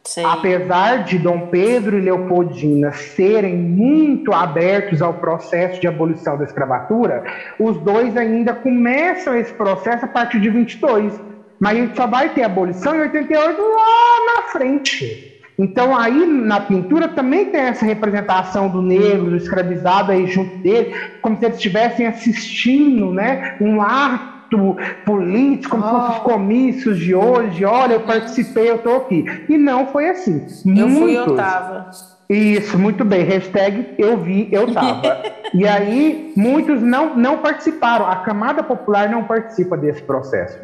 Sim. 0.05 0.25
Apesar 0.25 1.05
de 1.05 1.19
Dom 1.19 1.49
Pedro 1.49 1.97
e 1.97 2.01
Leopoldina 2.01 2.93
serem 2.93 3.55
muito 3.55 4.33
abertos 4.33 5.01
ao 5.01 5.15
processo 5.15 5.81
de 5.81 5.87
abolição 5.87 6.37
da 6.37 6.45
escravatura, 6.45 7.23
os 7.59 7.77
dois 7.79 8.17
ainda 8.17 8.53
começam 8.53 9.37
esse 9.37 9.53
processo 9.53 10.05
a 10.05 10.09
partir 10.09 10.41
de 10.41 10.51
22 10.51 11.21
mas 11.63 11.79
a 11.79 11.81
gente 11.81 11.97
só 11.97 12.09
vai 12.09 12.31
ter 12.31 12.43
abolição 12.43 12.97
em 12.97 13.03
88 13.03 13.63
lá 13.63 14.35
na 14.35 14.43
frente. 14.51 15.41
Então 15.57 15.97
aí 15.97 16.27
na 16.27 16.59
pintura 16.59 17.07
também 17.07 17.45
tem 17.51 17.61
essa 17.61 17.85
representação 17.85 18.69
do 18.69 18.83
negro, 18.83 19.31
do 19.31 19.37
escravizado 19.37 20.11
aí 20.11 20.27
junto 20.27 20.57
dele, 20.57 20.93
como 21.21 21.39
se 21.39 21.45
eles 21.45 21.59
estivessem 21.59 22.05
assistindo, 22.05 23.13
né, 23.13 23.57
um 23.61 23.81
ato 23.81 24.77
político, 25.07 25.77
como 25.79 25.85
oh. 25.85 25.87
se 25.87 25.93
fossem 25.93 26.11
os 26.11 26.17
oh. 26.17 26.25
comícios 26.25 26.99
de 26.99 27.15
hoje, 27.15 27.65
olha, 27.65 27.93
eu 27.93 28.01
participei, 28.01 28.69
eu 28.69 28.77
estou 28.77 28.97
aqui. 28.97 29.25
E 29.49 29.57
não 29.57 29.87
foi 29.87 30.09
assim. 30.09 30.45
Eu 30.67 30.89
Muitos, 30.89 30.99
fui, 30.99 31.17
eu 31.17 31.37
tava. 31.37 31.91
Isso, 32.29 32.77
muito 32.77 33.05
bem. 33.05 33.23
Hashtag 33.23 33.95
eu 33.99 34.19
vi, 34.19 34.49
eu 34.51 34.73
tava. 34.75 35.23
e 35.55 35.67
aí, 35.69 36.33
muitos 36.37 36.83
não, 36.83 37.15
não 37.15 37.39
participaram. 37.39 38.07
A 38.07 38.17
camada 38.17 38.65
popular 38.65 39.09
não 39.09 39.23
participa 39.25 39.77
desse 39.77 40.03
processo. 40.03 40.59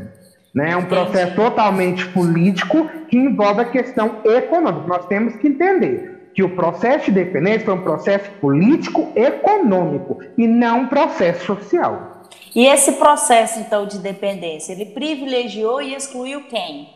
Né? 0.58 0.72
É 0.72 0.76
um 0.76 0.86
processo 0.86 1.36
totalmente 1.36 2.04
político 2.08 2.90
que 3.08 3.16
envolve 3.16 3.60
a 3.60 3.64
questão 3.64 4.16
econômica. 4.24 4.88
Nós 4.88 5.06
temos 5.06 5.36
que 5.36 5.46
entender 5.46 6.32
que 6.34 6.42
o 6.42 6.56
processo 6.56 7.04
de 7.04 7.10
independência 7.12 7.60
foi 7.60 7.74
um 7.74 7.82
processo 7.82 8.28
político-econômico 8.40 10.18
e 10.36 10.48
não 10.48 10.80
um 10.80 10.86
processo 10.88 11.44
social. 11.44 12.24
E 12.56 12.66
esse 12.66 12.94
processo, 12.94 13.60
então, 13.60 13.86
de 13.86 13.98
independência, 13.98 14.72
ele 14.72 14.86
privilegiou 14.86 15.80
e 15.80 15.94
excluiu 15.94 16.42
quem? 16.48 16.88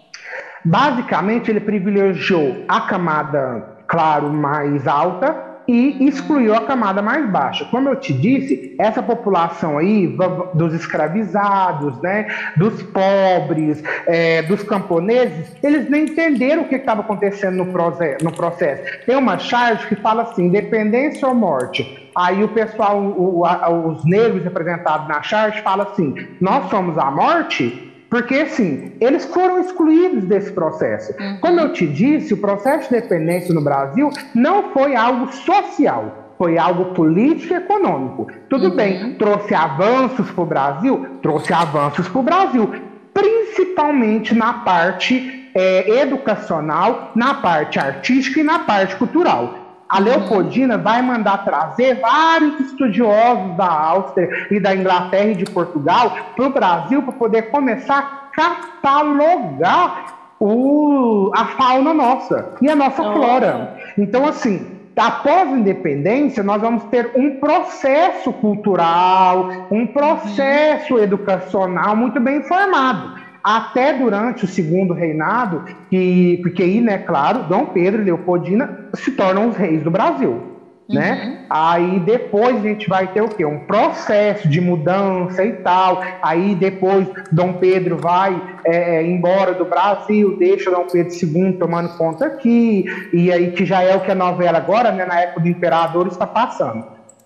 Basicamente, 0.65 1.49
ele 1.49 1.61
privilegiou 1.61 2.65
a 2.67 2.81
camada, 2.81 3.77
claro, 3.87 4.29
mais 4.33 4.89
alta, 4.89 5.52
e 5.67 6.07
excluiu 6.07 6.55
a 6.55 6.63
camada 6.63 7.01
mais 7.01 7.29
baixa. 7.31 7.65
Como 7.67 7.89
eu 7.89 7.97
te 7.97 8.13
disse, 8.13 8.75
essa 8.79 9.03
população 9.03 9.79
aí 9.79 10.17
dos 10.55 10.75
escravizados, 10.75 12.01
né, 12.01 12.27
dos 12.57 12.83
pobres, 12.83 13.83
é, 14.07 14.43
dos 14.43 14.63
camponeses, 14.63 15.55
eles 15.63 15.89
nem 15.89 16.05
entenderam 16.05 16.63
o 16.63 16.69
que 16.69 16.77
estava 16.77 17.01
acontecendo 17.01 17.57
no, 17.57 17.65
no 17.65 18.33
processo. 18.33 18.83
Tem 19.07 19.17
uma 19.17 19.39
charge 19.39 19.87
que 19.87 19.97
fala 19.97 20.23
assim, 20.23 20.47
independência 20.47 21.27
ou 21.29 21.35
morte. 21.35 22.11
Aí 22.15 22.45
o 22.45 22.49
pessoal, 22.49 23.01
o, 23.01 23.45
a, 23.47 23.71
os 23.71 24.05
negros 24.05 24.43
representados 24.43 25.09
na 25.09 25.23
charge, 25.23 25.63
fala 25.63 25.85
assim, 25.85 26.15
nós 26.41 26.69
somos 26.69 26.99
a 26.99 27.11
morte 27.11 27.92
porque, 28.13 28.35
assim, 28.35 28.93
eles 29.01 29.25
foram 29.25 29.59
excluídos 29.59 30.25
desse 30.25 30.53
processo. 30.53 31.15
Uhum. 31.19 31.39
Como 31.41 31.59
eu 31.59 31.73
te 31.73 31.87
disse, 31.87 32.35
o 32.35 32.37
processo 32.37 32.91
de 32.91 33.01
dependência 33.01 33.55
no 33.55 33.63
Brasil 33.63 34.11
não 34.35 34.65
foi 34.65 34.95
algo 34.95 35.33
social, 35.33 36.35
foi 36.37 36.59
algo 36.59 36.93
político 36.93 37.55
e 37.55 37.57
econômico. 37.57 38.27
Tudo 38.51 38.69
uhum. 38.69 38.77
bem, 38.77 39.15
trouxe 39.15 39.55
avanços 39.55 40.31
para 40.31 40.43
o 40.43 40.47
Brasil? 40.47 41.07
Trouxe 41.23 41.55
avanços 41.55 42.07
para 42.07 42.21
o 42.21 42.23
Brasil, 42.23 42.71
principalmente 43.15 44.35
na 44.35 44.53
parte 44.59 45.49
é, 45.55 46.03
educacional, 46.03 47.13
na 47.15 47.33
parte 47.33 47.79
artística 47.79 48.41
e 48.41 48.43
na 48.43 48.59
parte 48.59 48.95
cultural. 48.97 49.62
A 49.93 49.99
Leopoldina 49.99 50.79
vai 50.79 51.03
mandar 51.03 51.45
trazer 51.45 52.01
vários 52.01 52.59
estudiosos 52.61 53.55
da 53.59 53.71
Áustria 53.71 54.47
e 54.51 54.59
da 54.59 54.75
Inglaterra 54.75 55.33
e 55.33 55.35
de 55.35 55.45
Portugal 55.45 56.17
para 56.35 56.47
o 56.47 56.51
Brasil 56.51 57.03
para 57.03 57.13
poder 57.13 57.43
começar 57.51 57.99
a 57.99 58.35
catalogar 58.35 60.15
o, 60.41 61.31
a 61.35 61.45
fauna 61.45 61.93
nossa 61.93 62.55
e 62.63 62.71
a 62.71 62.75
nossa 62.75 63.03
oh. 63.03 63.13
flora. 63.13 63.77
Então, 63.99 64.27
assim, 64.27 64.67
após 64.97 65.53
a 65.53 65.59
independência, 65.59 66.43
nós 66.43 66.63
vamos 66.63 66.85
ter 66.85 67.11
um 67.15 67.39
processo 67.39 68.33
cultural, 68.33 69.51
um 69.71 69.87
processo 69.87 70.95
uhum. 70.95 71.03
educacional 71.03 71.95
muito 71.95 72.19
bem 72.19 72.43
formado 72.45 73.21
até 73.45 73.93
durante 73.93 74.47
o 74.47 74.49
segundo 74.49 74.95
reinado, 74.95 75.65
que, 75.91 76.39
porque 76.43 76.63
aí, 76.63 76.81
né, 76.81 76.97
claro, 76.97 77.41
Dom 77.41 77.67
Pedro 77.67 78.01
e 78.01 78.05
Leopoldina 78.07 78.82
se 78.95 79.13
tornam 79.13 79.49
os 79.49 79.57
reis 79.57 79.83
do 79.83 79.91
Brasil. 79.91 80.53
Né? 80.89 81.25
Uhum. 81.25 81.47
Aí 81.49 82.01
depois 82.01 82.57
a 82.57 82.61
gente 82.61 82.89
vai 82.89 83.07
ter 83.07 83.23
o 83.23 83.29
quê? 83.29 83.45
Um 83.45 83.61
processo 83.61 84.49
de 84.49 84.61
mudança 84.61 85.45
e 85.45 85.53
tal. 85.55 86.03
Aí 86.21 86.55
depois 86.55 87.07
Dom 87.31 87.55
Pedro 87.55 87.97
vai 87.97 88.41
é, 88.65 88.97
é 88.97 89.07
embora 89.07 89.55
do 89.55 89.65
Brasil, 89.65 90.37
deixa 90.37 90.71
Dom 90.71 90.87
Pedro 90.91 91.15
II 91.15 91.53
tomando 91.53 91.97
conta 91.97 92.27
aqui, 92.27 92.85
e 93.13 93.33
aí 93.33 93.53
que 93.53 93.65
já 93.65 93.83
é 93.83 93.97
o 93.97 94.01
que 94.01 94.11
a 94.11 94.15
novela 94.15 94.59
agora, 94.59 94.93
né, 94.93 95.07
na 95.07 95.21
época 95.21 95.41
do 95.41 95.49
imperador, 95.49 96.09
está 96.09 96.27
passando. 96.27 96.85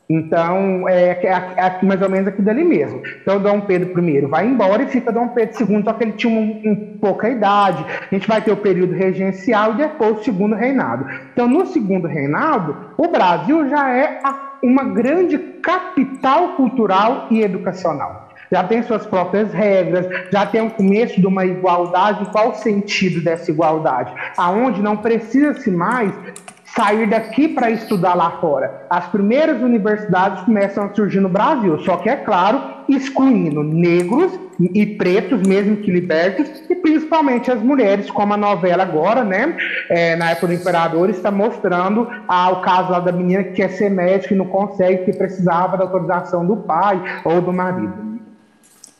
Então, 0.09 0.89
é, 0.89 1.19
é, 1.23 1.55
é, 1.57 1.85
mais 1.85 2.01
ou 2.01 2.09
menos 2.09 2.29
aquilo 2.29 2.49
ali 2.49 2.65
mesmo. 2.65 3.03
Então, 3.21 3.41
Dom 3.41 3.63
Pedro 3.63 3.99
I 4.09 4.21
vai 4.23 4.47
embora 4.47 4.85
e 4.85 4.87
fica 4.87 5.11
Dom 5.11 5.29
Pedro 5.29 5.57
II, 5.61 5.83
só 5.83 5.93
que 5.93 6.05
ele 6.05 6.13
tinha 6.13 6.33
um, 6.33 6.63
um, 6.65 6.99
pouca 6.99 7.29
idade. 7.29 7.85
A 8.11 8.15
gente 8.15 8.29
vai 8.29 8.41
ter 8.41 8.53
o 8.53 8.57
período 8.57 8.95
regencial 8.95 9.73
e 9.73 9.79
depois 9.79 10.21
o 10.21 10.25
segundo 10.25 10.55
reinado. 10.55 11.07
Então, 11.33 11.49
no 11.49 11.67
segundo 11.67 12.07
reinado, 12.07 12.77
o 12.97 13.09
Brasil 13.09 13.69
já 13.69 13.91
é 13.91 14.21
uma 14.63 14.85
grande 14.85 15.39
capital 15.39 16.51
cultural 16.51 17.27
e 17.31 17.43
educacional. 17.43 18.27
Já 18.51 18.63
tem 18.63 18.83
suas 18.85 19.05
próprias 19.05 19.53
regras, 19.53 20.07
já 20.31 20.47
tem 20.47 20.61
o 20.61 20.71
começo 20.71 21.21
de 21.21 21.27
uma 21.27 21.45
igualdade. 21.45 22.31
Qual 22.31 22.51
o 22.51 22.55
sentido 22.55 23.21
dessa 23.21 23.51
igualdade? 23.51 24.13
Aonde 24.37 24.81
não 24.81 24.97
precisa-se 24.97 25.69
mais 25.69 26.13
sair 26.77 27.09
daqui 27.09 27.49
para 27.49 27.71
estudar 27.71 28.15
lá 28.15 28.33
fora. 28.33 28.83
As 28.91 29.07
primeiras 29.07 29.63
universidades 29.63 30.45
começam 30.45 30.85
a 30.85 30.95
surgir 30.95 31.21
no 31.21 31.29
Brasil, 31.29 31.79
só 31.81 31.97
que 31.97 32.11
é 32.11 32.17
claro, 32.17 32.63
excluindo 32.87 33.63
negros 33.63 34.31
e 34.61 34.85
pretos, 34.85 35.41
mesmo 35.47 35.79
que 35.79 35.91
libertos, 35.91 36.49
e 36.69 36.75
principalmente 36.75 37.51
as 37.51 37.61
mulheres, 37.61 38.11
como 38.11 38.35
a 38.35 38.37
novela 38.37 38.83
agora, 38.83 39.25
né? 39.25 39.57
É, 39.89 40.17
na 40.17 40.31
época 40.31 40.49
do 40.49 40.53
Imperador, 40.53 41.09
está 41.09 41.31
mostrando 41.31 42.09
ah, 42.29 42.51
o 42.51 42.61
caso 42.61 42.93
lá 42.93 43.01
da 43.01 43.13
menina 43.13 43.45
que 43.45 43.53
quer 43.53 43.71
ser 43.71 43.91
médica 43.91 44.35
e 44.35 44.37
não 44.37 44.47
consegue, 44.47 45.05
que 45.05 45.17
precisava 45.17 45.79
da 45.79 45.85
autorização 45.85 46.47
do 46.47 46.57
pai 46.57 47.03
ou 47.25 47.41
do 47.41 47.53
marido. 47.53 48.21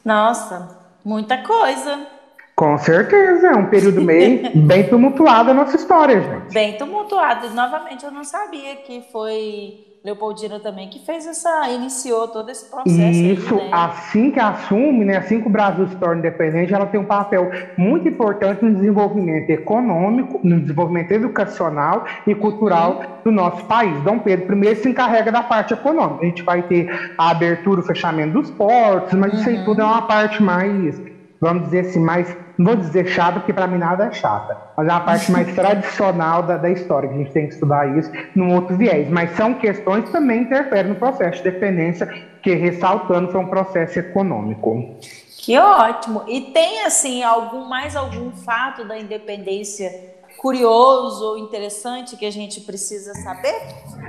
Nossa, 0.03 0.77
muita 1.05 1.39
coisa. 1.39 2.16
Com 2.57 2.79
certeza, 2.79 3.49
é 3.49 3.55
um 3.55 3.67
período 3.67 4.01
meio 4.01 4.51
bem 4.67 4.89
tumultuado 4.89 5.51
a 5.51 5.55
nossa 5.55 5.77
história, 5.77 6.23
gente. 6.23 6.55
Bem 6.55 6.79
tumultuado. 6.79 7.51
Novamente, 7.51 8.03
eu 8.03 8.11
não 8.11 8.25
sabia 8.25 8.77
que 8.77 9.03
foi 9.13 9.85
Leopoldina 10.03 10.59
também 10.61 10.89
que 10.89 11.05
fez 11.05 11.27
essa, 11.27 11.69
iniciou 11.69 12.29
todo 12.29 12.49
esse 12.49 12.71
processo. 12.71 12.97
Isso, 12.97 13.59
aí, 13.59 13.65
né? 13.65 13.71
assim 13.73 14.31
que 14.31 14.41
assume, 14.41 15.05
né, 15.05 15.17
assim 15.19 15.41
que 15.41 15.49
o 15.49 15.51
Brasil 15.51 15.87
se 15.89 15.97
torna 15.97 16.21
independente, 16.21 16.73
ela 16.73 16.87
tem 16.87 16.99
um 16.99 17.05
papel 17.05 17.51
muito 17.77 18.09
importante 18.09 18.65
no 18.65 18.73
desenvolvimento 18.73 19.51
econômico, 19.51 20.41
no 20.43 20.61
desenvolvimento 20.61 21.11
educacional 21.11 22.07
e 22.27 22.35
cultural 22.35 23.01
uhum. 23.01 23.07
do 23.25 23.33
nosso 23.33 23.65
país. 23.65 24.01
Dom 24.03 24.21
Pedro 24.21 24.57
I 24.65 24.77
se 24.77 24.89
encarrega 24.89 25.31
da 25.31 25.43
parte 25.43 25.75
econômica. 25.75 26.23
A 26.23 26.27
gente 26.27 26.43
vai 26.43 26.63
ter 26.63 26.89
a 27.19 27.31
abertura, 27.31 27.81
o 27.81 27.85
fechamento 27.85 28.33
dos 28.33 28.51
portos, 28.51 29.13
mas 29.13 29.33
uhum. 29.33 29.41
isso 29.41 29.49
aí 29.51 29.59
uhum. 29.59 29.65
tudo 29.65 29.83
é 29.83 29.85
uma 29.85 30.03
parte 30.03 30.43
mais, 30.43 31.03
vamos 31.41 31.65
dizer 31.65 31.81
assim, 31.81 32.01
mais 32.01 32.46
não 32.59 32.67
vou 32.67 32.77
dizer 32.77 33.07
chata, 33.07 33.41
porque 33.41 33.53
para 33.53 33.67
mim 33.67 33.79
nada 33.79 34.07
é 34.07 34.13
chata, 34.13 34.57
mas 34.77 34.89
é 34.89 34.91
uma 34.91 35.01
parte 35.01 35.31
mais 35.31 35.53
tradicional 35.55 36.43
da, 36.43 36.57
da 36.57 36.71
história, 36.71 37.09
que 37.09 37.15
a 37.15 37.19
gente 37.19 37.33
tem 37.33 37.47
que 37.47 37.55
estudar 37.55 37.97
isso 37.99 38.11
num 38.35 38.55
outro 38.55 38.77
viés. 38.77 39.09
Mas 39.11 39.37
são 39.37 39.55
questões 39.55 40.05
que 40.05 40.13
também 40.13 40.43
interferem 40.43 40.93
no 40.93 40.99
processo 40.99 41.39
de 41.39 41.51
dependência, 41.51 42.07
que, 42.43 42.55
ressaltando, 42.55 43.31
foi 43.31 43.41
um 43.41 43.49
processo 43.49 43.99
econômico. 43.99 44.97
Que 45.39 45.59
ótimo! 45.59 46.25
E 46.27 46.41
tem, 46.53 46.85
assim, 46.85 47.23
algum 47.23 47.69
mais 47.69 47.95
algum 47.95 48.33
fato 48.33 48.85
da 48.87 48.99
independência 48.99 50.17
curioso 50.39 51.25
ou 51.25 51.39
interessante 51.39 52.17
que 52.17 52.27
a 52.27 52.31
gente 52.31 52.61
precisa 52.61 53.15
saber? 53.15 53.55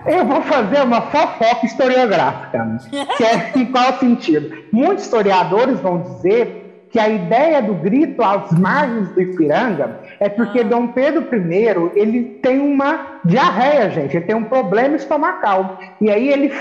Eu 0.06 0.26
vou 0.26 0.42
fazer 0.42 0.82
uma 0.82 1.02
fofoca 1.02 1.66
historiográfica. 1.66 2.80
que 3.18 3.24
é 3.24 3.52
em 3.56 3.66
qual 3.72 3.98
sentido? 3.98 4.56
Muitos 4.72 5.06
historiadores 5.06 5.80
vão 5.80 6.02
dizer 6.02 6.67
que 6.89 7.00
a 7.00 7.10
ideia 7.10 7.62
do 7.62 7.73
grito 7.73 8.23
às 8.23 8.52
margens 8.52 9.10
do 9.10 9.21
Ipiranga 9.21 10.00
é 10.19 10.30
porque 10.30 10.60
ah. 10.60 10.63
Dom 10.63 10.88
Pedro 10.88 11.28
I 11.34 12.00
ele 12.00 12.23
tem 12.41 12.60
uma 12.60 13.19
diarreia, 13.26 13.89
gente, 13.89 14.15
ele 14.15 14.26
tem 14.26 14.36
um 14.36 14.45
problema 14.45 14.95
estomacal. 14.95 15.80
E 16.00 16.10
aí 16.10 16.30
ele 16.30 16.52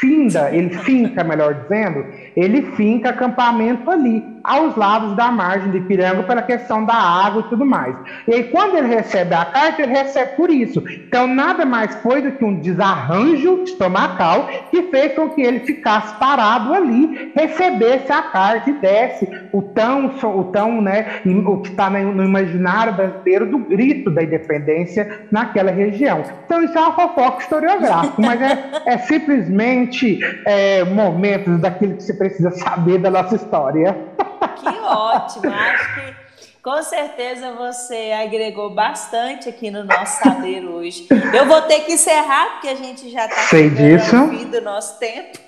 finda, 0.00 0.50
ele 0.54 0.70
finca, 0.70 1.24
melhor 1.24 1.54
dizendo, 1.54 2.06
ele 2.36 2.62
finca 2.72 3.10
acampamento 3.10 3.90
ali 3.90 4.34
aos 4.44 4.76
lados 4.76 5.16
da 5.16 5.30
margem 5.32 5.70
de 5.70 5.78
Ipiranga 5.78 6.22
pela 6.24 6.42
questão 6.42 6.84
da 6.84 6.94
água 6.94 7.40
e 7.46 7.48
tudo 7.48 7.64
mais. 7.64 7.96
E 8.28 8.34
aí, 8.34 8.44
quando 8.44 8.76
ele 8.76 8.88
recebe 8.88 9.34
a 9.34 9.46
carta, 9.46 9.82
ele 9.82 9.92
recebe 9.92 10.36
por 10.36 10.50
isso. 10.50 10.84
Então, 11.06 11.26
nada 11.26 11.64
mais 11.64 11.94
foi 11.96 12.20
do 12.20 12.32
que 12.32 12.44
um 12.44 12.60
desarranjo 12.60 13.62
estomacal 13.62 14.48
que 14.70 14.82
fez 14.90 15.14
com 15.14 15.30
que 15.30 15.40
ele 15.40 15.60
ficasse 15.60 16.14
parado 16.16 16.74
ali, 16.74 17.32
recebesse 17.34 18.12
a 18.12 18.20
carta 18.20 18.68
e 18.68 18.74
desse 18.74 19.26
o 19.50 19.62
tão, 19.62 20.12
o 20.22 20.44
tão, 20.44 20.82
né, 20.82 21.22
o 21.24 21.58
que 21.62 21.70
está 21.70 21.88
no 21.88 22.24
imaginário 22.24 22.92
brasileiro 22.92 23.46
do 23.46 23.58
grito 23.58 24.10
da 24.10 24.22
independência 24.22 25.20
naquela 25.30 25.70
região. 25.70 26.22
Então, 26.44 26.62
isso 26.62 26.76
é 26.76 26.80
uma 26.80 26.92
fofoca 26.92 27.42
historiográfica, 27.42 28.20
mas 28.20 28.42
é, 28.42 28.82
é 28.86 28.98
simplesmente 28.98 30.18
é, 30.44 30.84
momentos 30.84 31.60
daquilo 31.60 31.94
que 31.94 32.02
você 32.02 32.12
precisa 32.28 32.50
saber 32.52 32.98
da 32.98 33.10
nossa 33.10 33.36
história. 33.36 33.94
Que 34.56 34.68
ótimo! 34.68 35.52
Acho 35.52 35.94
que 35.94 36.14
com 36.62 36.82
certeza 36.82 37.52
você 37.52 38.12
agregou 38.12 38.70
bastante 38.70 39.50
aqui 39.50 39.70
no 39.70 39.84
nosso 39.84 40.22
saber 40.22 40.64
hoje. 40.64 41.06
Eu 41.34 41.44
vou 41.44 41.60
ter 41.62 41.80
que 41.80 41.92
encerrar, 41.92 42.52
porque 42.52 42.68
a 42.68 42.74
gente 42.74 43.10
já 43.10 43.26
está 43.26 43.42
chegando 43.42 44.30
fim 44.30 44.46
do 44.46 44.62
nosso 44.62 44.98
tempo. 44.98 45.38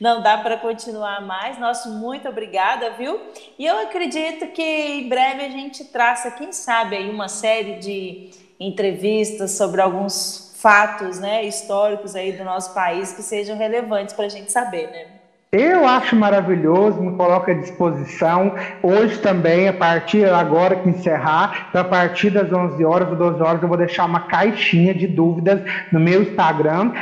Não 0.00 0.22
dá 0.22 0.38
para 0.38 0.56
continuar 0.56 1.20
mais. 1.20 1.58
Nosso 1.58 1.90
muito 1.90 2.26
obrigada, 2.28 2.90
viu? 2.92 3.20
E 3.58 3.66
eu 3.66 3.80
acredito 3.80 4.46
que 4.48 4.62
em 4.62 5.08
breve 5.08 5.44
a 5.44 5.50
gente 5.50 5.84
traça, 5.84 6.30
quem 6.30 6.52
sabe, 6.52 6.96
aí 6.96 7.10
uma 7.10 7.28
série 7.28 7.78
de 7.78 8.30
entrevistas 8.58 9.50
sobre 9.52 9.82
alguns 9.82 10.54
fatos 10.56 11.18
né, 11.18 11.44
históricos 11.44 12.14
aí 12.14 12.32
do 12.32 12.44
nosso 12.44 12.72
país 12.72 13.12
que 13.12 13.22
sejam 13.22 13.58
relevantes 13.58 14.14
para 14.14 14.24
a 14.24 14.28
gente 14.28 14.50
saber, 14.50 14.90
né? 14.90 15.11
Eu 15.54 15.86
acho 15.86 16.16
maravilhoso, 16.16 16.98
me 17.02 17.14
coloco 17.14 17.50
à 17.50 17.52
disposição. 17.52 18.54
Hoje 18.82 19.18
também, 19.18 19.68
a 19.68 19.72
partir 19.74 20.24
agora 20.24 20.76
que 20.76 20.88
encerrar, 20.88 21.68
a 21.74 21.84
partir 21.84 22.30
das 22.30 22.50
11 22.50 22.82
horas 22.82 23.10
ou 23.10 23.16
12 23.16 23.42
horas, 23.42 23.62
eu 23.62 23.68
vou 23.68 23.76
deixar 23.76 24.06
uma 24.06 24.20
caixinha 24.20 24.94
de 24.94 25.06
dúvidas 25.06 25.60
no 25.92 26.00
meu 26.00 26.22
Instagram, 26.22 26.92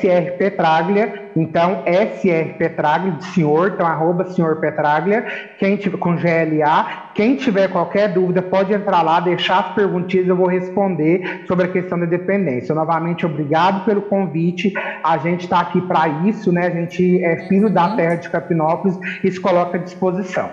srpetraglia, 0.00 1.29
então 1.36 1.82
SR 1.86 2.56
Petraglia, 2.58 3.12
de 3.12 3.24
senhor, 3.26 3.72
então 3.74 3.86
arroba 3.86 4.24
senhor 4.26 4.56
Petraglia, 4.60 5.24
quem 5.58 5.76
tiver, 5.76 5.98
com 5.98 6.16
GLA. 6.16 7.10
Quem 7.14 7.36
tiver 7.36 7.68
qualquer 7.68 8.08
dúvida, 8.12 8.40
pode 8.40 8.72
entrar 8.72 9.02
lá, 9.02 9.20
deixar 9.20 9.58
as 9.60 9.74
perguntinhas, 9.74 10.28
eu 10.28 10.36
vou 10.36 10.46
responder 10.46 11.44
sobre 11.46 11.66
a 11.66 11.68
questão 11.68 11.98
da 11.98 12.06
dependência. 12.06 12.74
Novamente, 12.74 13.26
obrigado 13.26 13.84
pelo 13.84 14.02
convite. 14.02 14.72
A 15.02 15.18
gente 15.18 15.42
está 15.42 15.60
aqui 15.60 15.80
para 15.82 16.08
isso, 16.26 16.52
né? 16.52 16.66
A 16.66 16.70
gente 16.70 17.22
é 17.22 17.48
filho 17.48 17.68
da 17.68 17.96
terra 17.96 18.14
de 18.14 18.30
Capinópolis 18.30 18.98
e 19.22 19.30
se 19.30 19.40
coloca 19.40 19.76
à 19.76 19.80
disposição. 19.80 20.50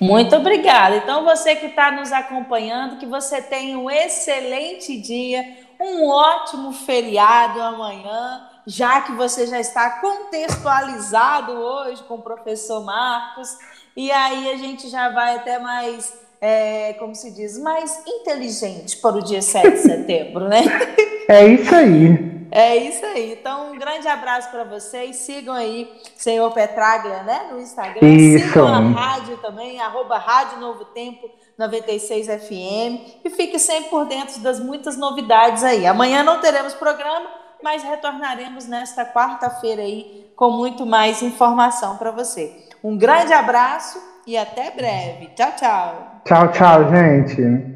Muito 0.00 0.36
obrigada. 0.36 0.96
Então, 0.96 1.24
você 1.24 1.56
que 1.56 1.66
está 1.66 1.90
nos 1.90 2.12
acompanhando, 2.12 2.98
que 2.98 3.06
você 3.06 3.40
tenha 3.40 3.78
um 3.78 3.90
excelente 3.90 5.00
dia, 5.00 5.42
um 5.80 6.06
ótimo 6.06 6.72
feriado 6.72 7.60
amanhã, 7.62 8.40
já 8.66 9.00
que 9.02 9.12
você 9.12 9.46
já 9.46 9.60
está 9.60 10.00
contextualizado 10.00 11.52
hoje 11.52 12.02
com 12.04 12.14
o 12.14 12.22
professor 12.22 12.84
Marcos, 12.84 13.56
e 13.96 14.10
aí 14.10 14.50
a 14.50 14.56
gente 14.56 14.88
já 14.88 15.08
vai 15.10 15.36
até 15.36 15.58
mais, 15.58 16.12
é, 16.40 16.94
como 16.94 17.14
se 17.14 17.30
diz, 17.30 17.56
mais 17.58 18.02
inteligente 18.06 18.96
para 18.96 19.16
o 19.16 19.22
dia 19.22 19.40
7 19.40 19.70
de 19.70 19.78
setembro, 19.78 20.48
né? 20.48 20.62
É 21.28 21.44
isso 21.44 21.74
aí. 21.74 22.36
É 22.52 22.76
isso 22.76 23.04
aí. 23.04 23.32
Então, 23.32 23.72
um 23.72 23.78
grande 23.78 24.06
abraço 24.06 24.48
para 24.50 24.62
vocês. 24.62 25.16
Sigam 25.16 25.52
aí, 25.52 25.92
senhor 26.14 26.52
Petraglia, 26.52 27.24
né? 27.24 27.48
No 27.50 27.60
Instagram. 27.60 28.06
Isso. 28.06 28.46
Sigam 28.46 28.68
a 28.68 28.78
rádio 28.78 29.36
também, 29.38 29.80
arroba 29.80 30.18
Rádio 30.18 30.60
Novo 30.60 30.84
Tempo 30.84 31.28
96 31.58 32.26
FM. 32.26 33.24
E 33.24 33.30
fique 33.30 33.58
sempre 33.58 33.90
por 33.90 34.06
dentro 34.06 34.40
das 34.40 34.60
muitas 34.60 34.96
novidades 34.96 35.64
aí. 35.64 35.84
Amanhã 35.84 36.22
não 36.22 36.40
teremos 36.40 36.74
programa, 36.74 37.28
mas 37.62 37.82
retornaremos 37.82 38.66
nesta 38.66 39.04
quarta-feira 39.04 39.82
aí 39.82 40.30
com 40.36 40.50
muito 40.50 40.84
mais 40.84 41.22
informação 41.22 41.96
para 41.96 42.10
você. 42.10 42.68
Um 42.82 42.96
grande 42.96 43.32
abraço 43.32 44.00
e 44.26 44.36
até 44.36 44.70
breve. 44.70 45.30
Tchau, 45.34 45.52
tchau. 45.56 46.20
Tchau, 46.24 46.52
tchau, 46.52 46.90
gente. 46.90 47.75